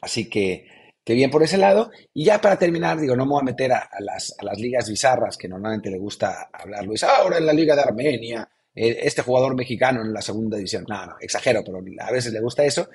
Así 0.01 0.29
que, 0.29 0.67
que 1.03 1.13
bien 1.13 1.31
por 1.31 1.43
ese 1.43 1.57
lado. 1.57 1.91
Y 2.13 2.25
ya 2.25 2.39
para 2.39 2.59
terminar, 2.59 2.99
digo, 2.99 3.15
no 3.15 3.25
me 3.25 3.31
voy 3.31 3.41
a 3.41 3.45
meter 3.45 3.71
a, 3.71 3.89
las, 3.99 4.35
ligas 4.57 4.89
bizarras 4.89 5.38
que 5.38 5.47
normalmente 5.47 5.89
le 5.89 5.97
gusta 5.97 6.49
hablar 6.53 6.85
Luis. 6.85 7.03
Ahora 7.03 7.38
en 7.38 7.45
la 7.45 7.53
Liga 7.53 7.75
de 7.75 7.81
Armenia, 7.81 8.47
eh, 8.73 8.99
este 9.01 9.23
jugador 9.23 9.55
mexicano 9.55 10.01
en 10.01 10.13
la 10.13 10.21
segunda 10.21 10.57
división. 10.57 10.85
No, 10.88 11.05
no, 11.05 11.15
exagero, 11.19 11.63
pero 11.63 11.79
a 11.99 12.11
veces 12.11 12.31
le 12.31 12.39
gusta 12.39 12.63
eso. 12.63 12.88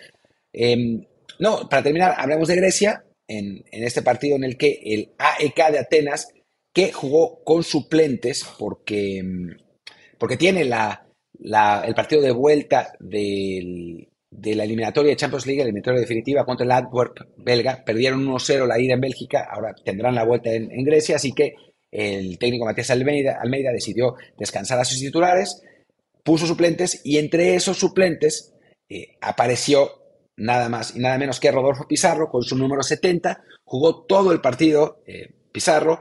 Em, 0.52 1.04
no, 1.40 1.68
para 1.68 1.82
terminar, 1.82 2.14
hablemos 2.18 2.48
de 2.48 2.56
Grecia 2.56 3.04
en, 3.26 3.64
este 3.70 4.02
partido 4.02 4.36
en 4.36 4.44
el 4.44 4.58
que 4.58 4.78
el 4.84 5.12
AEK 5.18 5.72
de 5.72 5.78
Atenas, 5.78 6.28
que 6.72 6.92
jugó 6.92 7.42
con 7.42 7.64
suplentes 7.64 8.44
porque, 8.58 9.22
porque 10.18 10.36
tiene 10.36 10.60
el 10.60 11.94
partido 11.94 12.20
de 12.20 12.30
vuelta 12.30 12.92
de 13.00 14.06
la 14.30 14.64
eliminatoria 14.64 15.10
de 15.10 15.16
Champions 15.16 15.46
League, 15.46 15.60
la 15.60 15.64
eliminatoria 15.64 16.00
definitiva 16.00 16.44
contra 16.44 16.64
el 16.64 16.72
Antwerp 16.72 17.16
belga. 17.38 17.82
Perdieron 17.86 18.26
1-0 18.26 18.66
la 18.66 18.78
ida 18.78 18.94
en 18.94 19.00
Bélgica, 19.00 19.48
ahora 19.50 19.74
tendrán 19.82 20.14
la 20.14 20.24
vuelta 20.24 20.52
en, 20.52 20.84
Grecia, 20.84 21.16
así 21.16 21.32
que 21.32 21.54
el 21.90 22.38
técnico 22.38 22.66
Matías 22.66 22.90
Almeida, 22.90 23.38
Almeida, 23.40 23.72
decidió 23.72 24.16
descansar 24.36 24.78
a 24.78 24.84
sus 24.84 25.00
titulares, 25.00 25.62
puso 26.22 26.46
suplentes 26.46 27.00
y 27.02 27.16
entre 27.16 27.54
esos 27.54 27.78
suplentes 27.78 28.52
eh, 28.90 29.16
apareció 29.22 29.99
nada 30.40 30.68
más 30.68 30.96
y 30.96 31.00
nada 31.00 31.18
menos 31.18 31.38
que 31.38 31.50
Rodolfo 31.50 31.86
Pizarro 31.86 32.30
con 32.30 32.42
su 32.42 32.56
número 32.56 32.82
70, 32.82 33.42
jugó 33.64 34.04
todo 34.04 34.32
el 34.32 34.40
partido 34.40 35.02
eh, 35.06 35.34
Pizarro, 35.52 36.00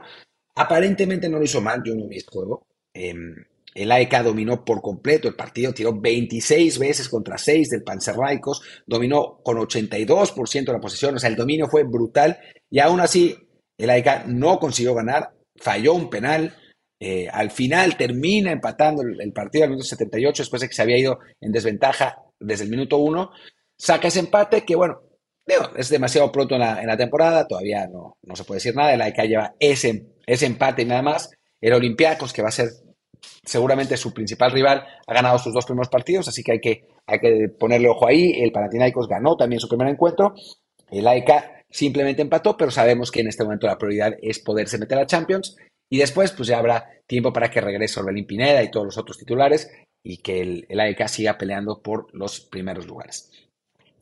aparentemente 0.54 1.28
no 1.28 1.38
lo 1.38 1.44
hizo 1.44 1.60
mal, 1.60 1.82
yo 1.84 1.94
no 1.94 2.08
vi 2.08 2.18
el 2.18 2.24
juego. 2.24 2.66
Em, 2.92 3.34
el 3.74 3.92
AEK 3.92 4.22
dominó 4.22 4.64
por 4.64 4.80
completo 4.82 5.28
el 5.28 5.36
partido, 5.36 5.72
tiró 5.72 5.98
26 5.98 6.78
veces 6.78 7.08
contra 7.08 7.38
6 7.38 7.70
del 7.70 7.84
Panzerraicos, 7.84 8.62
dominó 8.86 9.40
con 9.44 9.58
82% 9.58 10.64
de 10.64 10.72
la 10.72 10.80
posesión, 10.80 11.14
o 11.14 11.18
sea, 11.18 11.30
el 11.30 11.36
dominio 11.36 11.68
fue 11.68 11.84
brutal 11.84 12.38
y 12.68 12.80
aún 12.80 13.00
así 13.00 13.36
el 13.78 13.90
AEK 13.90 14.26
no 14.26 14.58
consiguió 14.58 14.94
ganar, 14.94 15.32
falló 15.56 15.94
un 15.94 16.10
penal, 16.10 16.54
eh, 16.98 17.28
al 17.32 17.50
final 17.50 17.96
termina 17.96 18.52
empatando 18.52 19.02
el, 19.02 19.32
partido 19.32 19.64
al 19.64 19.70
minuto 19.70 19.86
78 19.86 20.42
después 20.42 20.60
de 20.60 20.68
que 20.68 20.74
se 20.74 20.82
había 20.82 20.98
ido 20.98 21.18
en 21.40 21.52
desventaja 21.52 22.18
desde 22.38 22.64
el 22.64 22.70
minuto 22.70 22.98
1, 22.98 23.30
saca 23.80 24.08
ese 24.08 24.20
empate 24.20 24.64
que 24.64 24.76
bueno, 24.76 25.00
es 25.76 25.88
demasiado 25.88 26.30
pronto 26.30 26.54
en 26.54 26.60
la, 26.60 26.96
temporada, 26.96 27.48
todavía 27.48 27.88
no, 27.88 28.18
no, 28.22 28.36
se 28.36 28.44
puede 28.44 28.58
decir 28.58 28.76
nada, 28.76 28.94
el 28.94 29.00
AEK 29.00 29.22
lleva 29.22 29.54
ese, 29.58 30.06
ese 30.26 30.46
empate 30.46 30.82
y 30.82 30.84
nada 30.84 31.02
más, 31.02 31.30
el 31.60 31.72
Olympiacos 31.72 32.32
que 32.32 32.42
va 32.42 32.48
a 32.48 32.52
ser 32.52 32.68
seguramente 33.44 33.96
su 33.96 34.12
principal 34.12 34.52
rival 34.52 34.84
ha 35.06 35.14
ganado 35.14 35.38
sus 35.38 35.52
dos 35.52 35.64
primeros 35.64 35.88
partidos, 35.88 36.28
así 36.28 36.42
que 36.42 36.52
hay 36.52 36.60
que, 36.60 36.88
hay 37.06 37.18
que 37.18 37.48
ponerle 37.58 37.88
ojo 37.88 38.06
ahí. 38.06 38.32
El 38.40 38.52
Panathinaikos 38.52 39.08
ganó 39.08 39.36
también 39.36 39.60
su 39.60 39.68
primer 39.68 39.88
encuentro. 39.88 40.34
El 40.90 41.06
AEK 41.06 41.66
simplemente 41.68 42.22
empató, 42.22 42.56
pero 42.56 42.70
sabemos 42.70 43.10
que 43.10 43.20
en 43.20 43.28
este 43.28 43.44
momento 43.44 43.66
la 43.66 43.78
prioridad 43.78 44.14
es 44.22 44.38
poderse 44.38 44.78
meter 44.78 44.98
a 44.98 45.06
Champions. 45.06 45.56
Y 45.90 45.98
después, 45.98 46.32
pues 46.32 46.48
ya 46.48 46.58
habrá 46.58 46.88
tiempo 47.06 47.32
para 47.32 47.50
que 47.50 47.60
regrese 47.60 47.98
Orbelín 47.98 48.26
Pineda 48.26 48.62
y 48.62 48.70
todos 48.70 48.86
los 48.86 48.98
otros 48.98 49.18
titulares 49.18 49.70
y 50.02 50.18
que 50.18 50.40
el, 50.40 50.66
el 50.68 50.80
AEK 50.80 51.08
siga 51.08 51.36
peleando 51.36 51.82
por 51.82 52.06
los 52.14 52.40
primeros 52.40 52.86
lugares. 52.86 53.30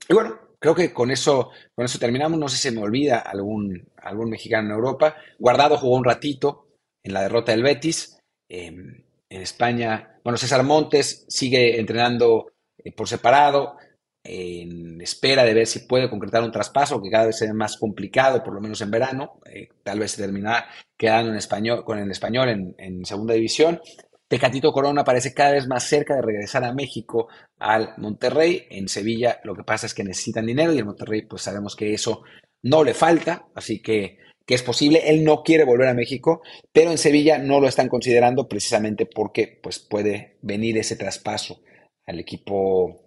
Y 0.08 0.14
bueno, 0.14 0.38
creo 0.58 0.74
que 0.74 0.92
con 0.92 1.10
eso, 1.10 1.50
con 1.74 1.84
eso 1.84 1.98
terminamos. 1.98 2.38
No 2.38 2.48
sé 2.48 2.56
si 2.56 2.62
se 2.62 2.72
me 2.72 2.82
olvida 2.82 3.18
algún, 3.18 3.86
algún 3.96 4.30
mexicano 4.30 4.68
en 4.68 4.74
Europa. 4.74 5.16
Guardado 5.38 5.76
jugó 5.76 5.96
un 5.96 6.04
ratito 6.04 6.66
en 7.04 7.12
la 7.12 7.22
derrota 7.22 7.52
del 7.52 7.62
Betis. 7.62 8.18
Em, 8.48 9.04
en 9.30 9.42
España, 9.42 10.18
bueno, 10.24 10.38
César 10.38 10.62
Montes 10.62 11.26
sigue 11.28 11.78
entrenando 11.78 12.52
eh, 12.82 12.92
por 12.92 13.08
separado. 13.08 13.76
en 14.24 15.00
espera 15.00 15.44
de 15.44 15.54
ver 15.54 15.66
si 15.66 15.80
puede 15.80 16.10
concretar 16.10 16.42
un 16.42 16.52
traspaso 16.52 17.00
que 17.00 17.10
cada 17.10 17.26
vez 17.26 17.38
se 17.38 17.52
más 17.54 17.76
complicado, 17.78 18.42
por 18.42 18.52
lo 18.52 18.60
menos 18.60 18.80
en 18.80 18.90
verano. 18.90 19.40
Eh, 19.46 19.68
tal 19.82 20.00
vez 20.00 20.12
se 20.12 20.22
terminará 20.22 20.68
quedando 20.98 21.30
en 21.30 21.38
español, 21.38 21.84
con 21.84 21.98
el 21.98 22.10
español 22.10 22.74
en, 22.76 23.04
segunda 23.06 23.34
división. 23.34 23.80
Tecatito 24.28 24.72
Corona 24.72 25.04
parece 25.04 25.32
cada 25.32 25.52
vez 25.52 25.66
más 25.66 25.84
cerca 25.84 26.14
de 26.14 26.22
regresar 26.22 26.62
a 26.64 26.74
México 26.74 27.28
al 27.58 27.94
Monterrey. 27.96 28.66
En 28.70 28.88
Sevilla 28.88 29.40
lo 29.42 29.54
que 29.54 29.64
pasa 29.64 29.86
es 29.86 29.94
que 29.94 30.04
necesitan 30.04 30.46
dinero 30.46 30.72
y 30.72 30.78
el 30.78 30.84
Monterrey 30.84 31.22
pues 31.22 31.42
sabemos 31.42 31.74
que 31.74 31.94
eso 31.94 32.22
no 32.62 32.84
le 32.84 32.92
falta, 32.92 33.46
así 33.54 33.80
que, 33.80 34.18
que 34.44 34.54
es 34.54 34.62
posible. 34.62 35.08
Él 35.08 35.24
no 35.24 35.42
quiere 35.42 35.64
volver 35.64 35.88
a 35.88 35.94
México, 35.94 36.42
pero 36.72 36.90
en 36.90 36.98
Sevilla 36.98 37.38
no 37.38 37.58
lo 37.58 37.68
están 37.68 37.88
considerando 37.88 38.46
precisamente 38.48 39.06
porque 39.06 39.58
pues 39.62 39.78
puede 39.78 40.36
venir 40.42 40.76
ese 40.76 40.96
traspaso 40.96 41.62
al 42.06 42.18
equipo 42.18 43.00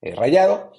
eh, 0.00 0.14
rayado. 0.14 0.72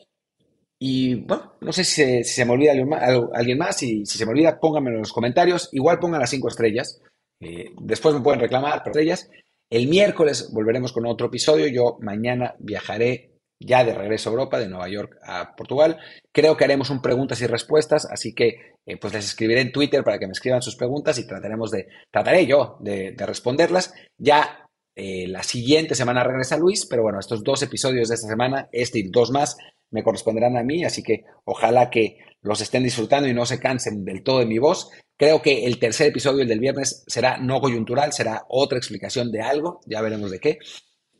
Y 0.79 1.15
bueno, 1.15 1.53
no 1.61 1.71
sé 1.71 1.83
si 1.83 2.23
se, 2.23 2.45
me 2.45 2.51
olvida 2.51 2.73
alguien 2.73 3.57
más, 3.57 3.81
y 3.83 4.05
si 4.05 4.17
se 4.17 4.25
me 4.25 4.31
olvida, 4.31 4.59
pónganmelo 4.59 4.97
en 4.97 5.03
los 5.03 5.13
comentarios. 5.13 5.69
Igual 5.71 5.99
pongan 5.99 6.19
las 6.19 6.29
cinco 6.29 6.49
estrellas. 6.49 7.01
Eh, 7.39 7.71
después 7.81 8.13
me 8.13 8.21
pueden 8.21 8.41
reclamar 8.41 8.83
estrellas. 8.85 9.29
El 9.69 9.87
miércoles 9.87 10.49
volveremos 10.53 10.93
con 10.93 11.05
otro 11.05 11.27
episodio. 11.27 11.67
Yo 11.67 11.97
mañana 11.99 12.55
viajaré 12.59 13.33
ya 13.59 13.83
de 13.83 13.93
regreso 13.93 14.29
a 14.29 14.33
Europa, 14.33 14.59
de 14.59 14.67
Nueva 14.67 14.89
York 14.89 15.17
a 15.23 15.55
Portugal. 15.55 15.97
Creo 16.31 16.57
que 16.57 16.65
haremos 16.65 16.89
un 16.89 17.01
preguntas 17.01 17.41
y 17.41 17.47
respuestas, 17.47 18.05
así 18.11 18.33
que 18.33 18.75
eh, 18.85 18.97
pues 18.97 19.13
les 19.13 19.25
escribiré 19.25 19.61
en 19.61 19.71
Twitter 19.71 20.03
para 20.03 20.19
que 20.19 20.27
me 20.27 20.33
escriban 20.33 20.61
sus 20.61 20.75
preguntas 20.75 21.17
y 21.17 21.27
trataremos 21.27 21.71
de, 21.71 21.87
trataré 22.11 22.45
yo 22.45 22.77
de, 22.81 23.13
de 23.13 23.25
responderlas. 23.25 23.93
Ya 24.17 24.63
eh, 24.95 25.27
la 25.27 25.43
siguiente 25.43 25.95
semana 25.95 26.23
regresa 26.23 26.57
Luis, 26.57 26.85
pero 26.85 27.03
bueno, 27.03 27.19
estos 27.19 27.43
dos 27.43 27.61
episodios 27.63 28.09
de 28.09 28.15
esta 28.15 28.27
semana, 28.27 28.69
este 28.71 28.99
y 28.99 29.09
dos 29.09 29.31
más, 29.31 29.57
me 29.89 30.03
corresponderán 30.03 30.57
a 30.57 30.63
mí, 30.63 30.83
así 30.83 31.01
que 31.03 31.25
ojalá 31.45 31.89
que 31.89 32.17
los 32.43 32.61
estén 32.61 32.83
disfrutando 32.83 33.27
y 33.27 33.33
no 33.33 33.45
se 33.45 33.59
cansen 33.59 34.05
del 34.05 34.23
todo 34.23 34.39
de 34.39 34.45
mi 34.45 34.59
voz. 34.59 34.89
Creo 35.17 35.41
que 35.41 35.65
el 35.65 35.79
tercer 35.79 36.07
episodio, 36.07 36.41
el 36.41 36.47
del 36.47 36.59
viernes, 36.59 37.03
será 37.07 37.37
no 37.37 37.59
coyuntural, 37.61 38.13
será 38.13 38.45
otra 38.49 38.77
explicación 38.77 39.31
de 39.31 39.41
algo, 39.41 39.79
ya 39.85 40.01
veremos 40.01 40.29
de 40.29 40.39
qué. 40.39 40.59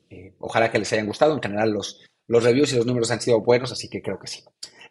Eh, 0.09 0.36
ojalá 0.39 0.69
que 0.69 0.79
les 0.79 0.91
hayan 0.93 1.07
gustado, 1.07 1.33
en 1.33 1.41
general 1.41 1.71
los, 1.71 2.01
los 2.27 2.43
reviews 2.43 2.73
y 2.73 2.75
los 2.75 2.86
números 2.86 3.09
han 3.12 3.21
sido 3.21 3.41
buenos, 3.41 3.71
así 3.71 3.89
que 3.89 4.01
creo 4.01 4.19
que 4.19 4.27
sí. 4.27 4.43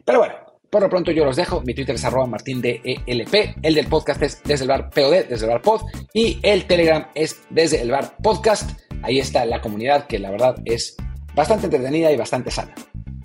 Pero 0.03 0.19
bueno, 0.19 0.35
por 0.73 0.81
lo 0.81 0.89
pronto 0.89 1.11
yo 1.11 1.23
los 1.23 1.35
dejo. 1.35 1.61
Mi 1.61 1.75
Twitter 1.75 1.93
es 1.93 2.03
arroba 2.03 2.25
martindelp. 2.25 2.81
El 3.05 3.75
del 3.75 3.87
podcast 3.87 4.21
es 4.23 4.41
desde 4.43 4.63
el 4.63 4.69
bar 4.69 4.89
POD, 4.89 5.27
desde 5.29 5.45
el 5.45 5.51
bar 5.51 5.61
pod. 5.61 5.81
Y 6.15 6.39
el 6.41 6.65
Telegram 6.65 7.07
es 7.13 7.41
desde 7.51 7.79
el 7.79 7.91
bar 7.91 8.17
podcast. 8.23 8.71
Ahí 9.03 9.19
está 9.19 9.45
la 9.45 9.61
comunidad 9.61 10.07
que 10.07 10.17
la 10.17 10.31
verdad 10.31 10.55
es 10.65 10.97
bastante 11.35 11.67
entretenida 11.67 12.11
y 12.11 12.17
bastante 12.17 12.49
sana. 12.49 12.73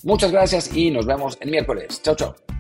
Muchas 0.03 0.31
gracias 0.31 0.77
y 0.77 0.91
nos 0.91 1.07
vemos 1.07 1.39
el 1.41 1.51
miércoles. 1.51 2.03
Chao, 2.03 2.15
chao. 2.15 2.58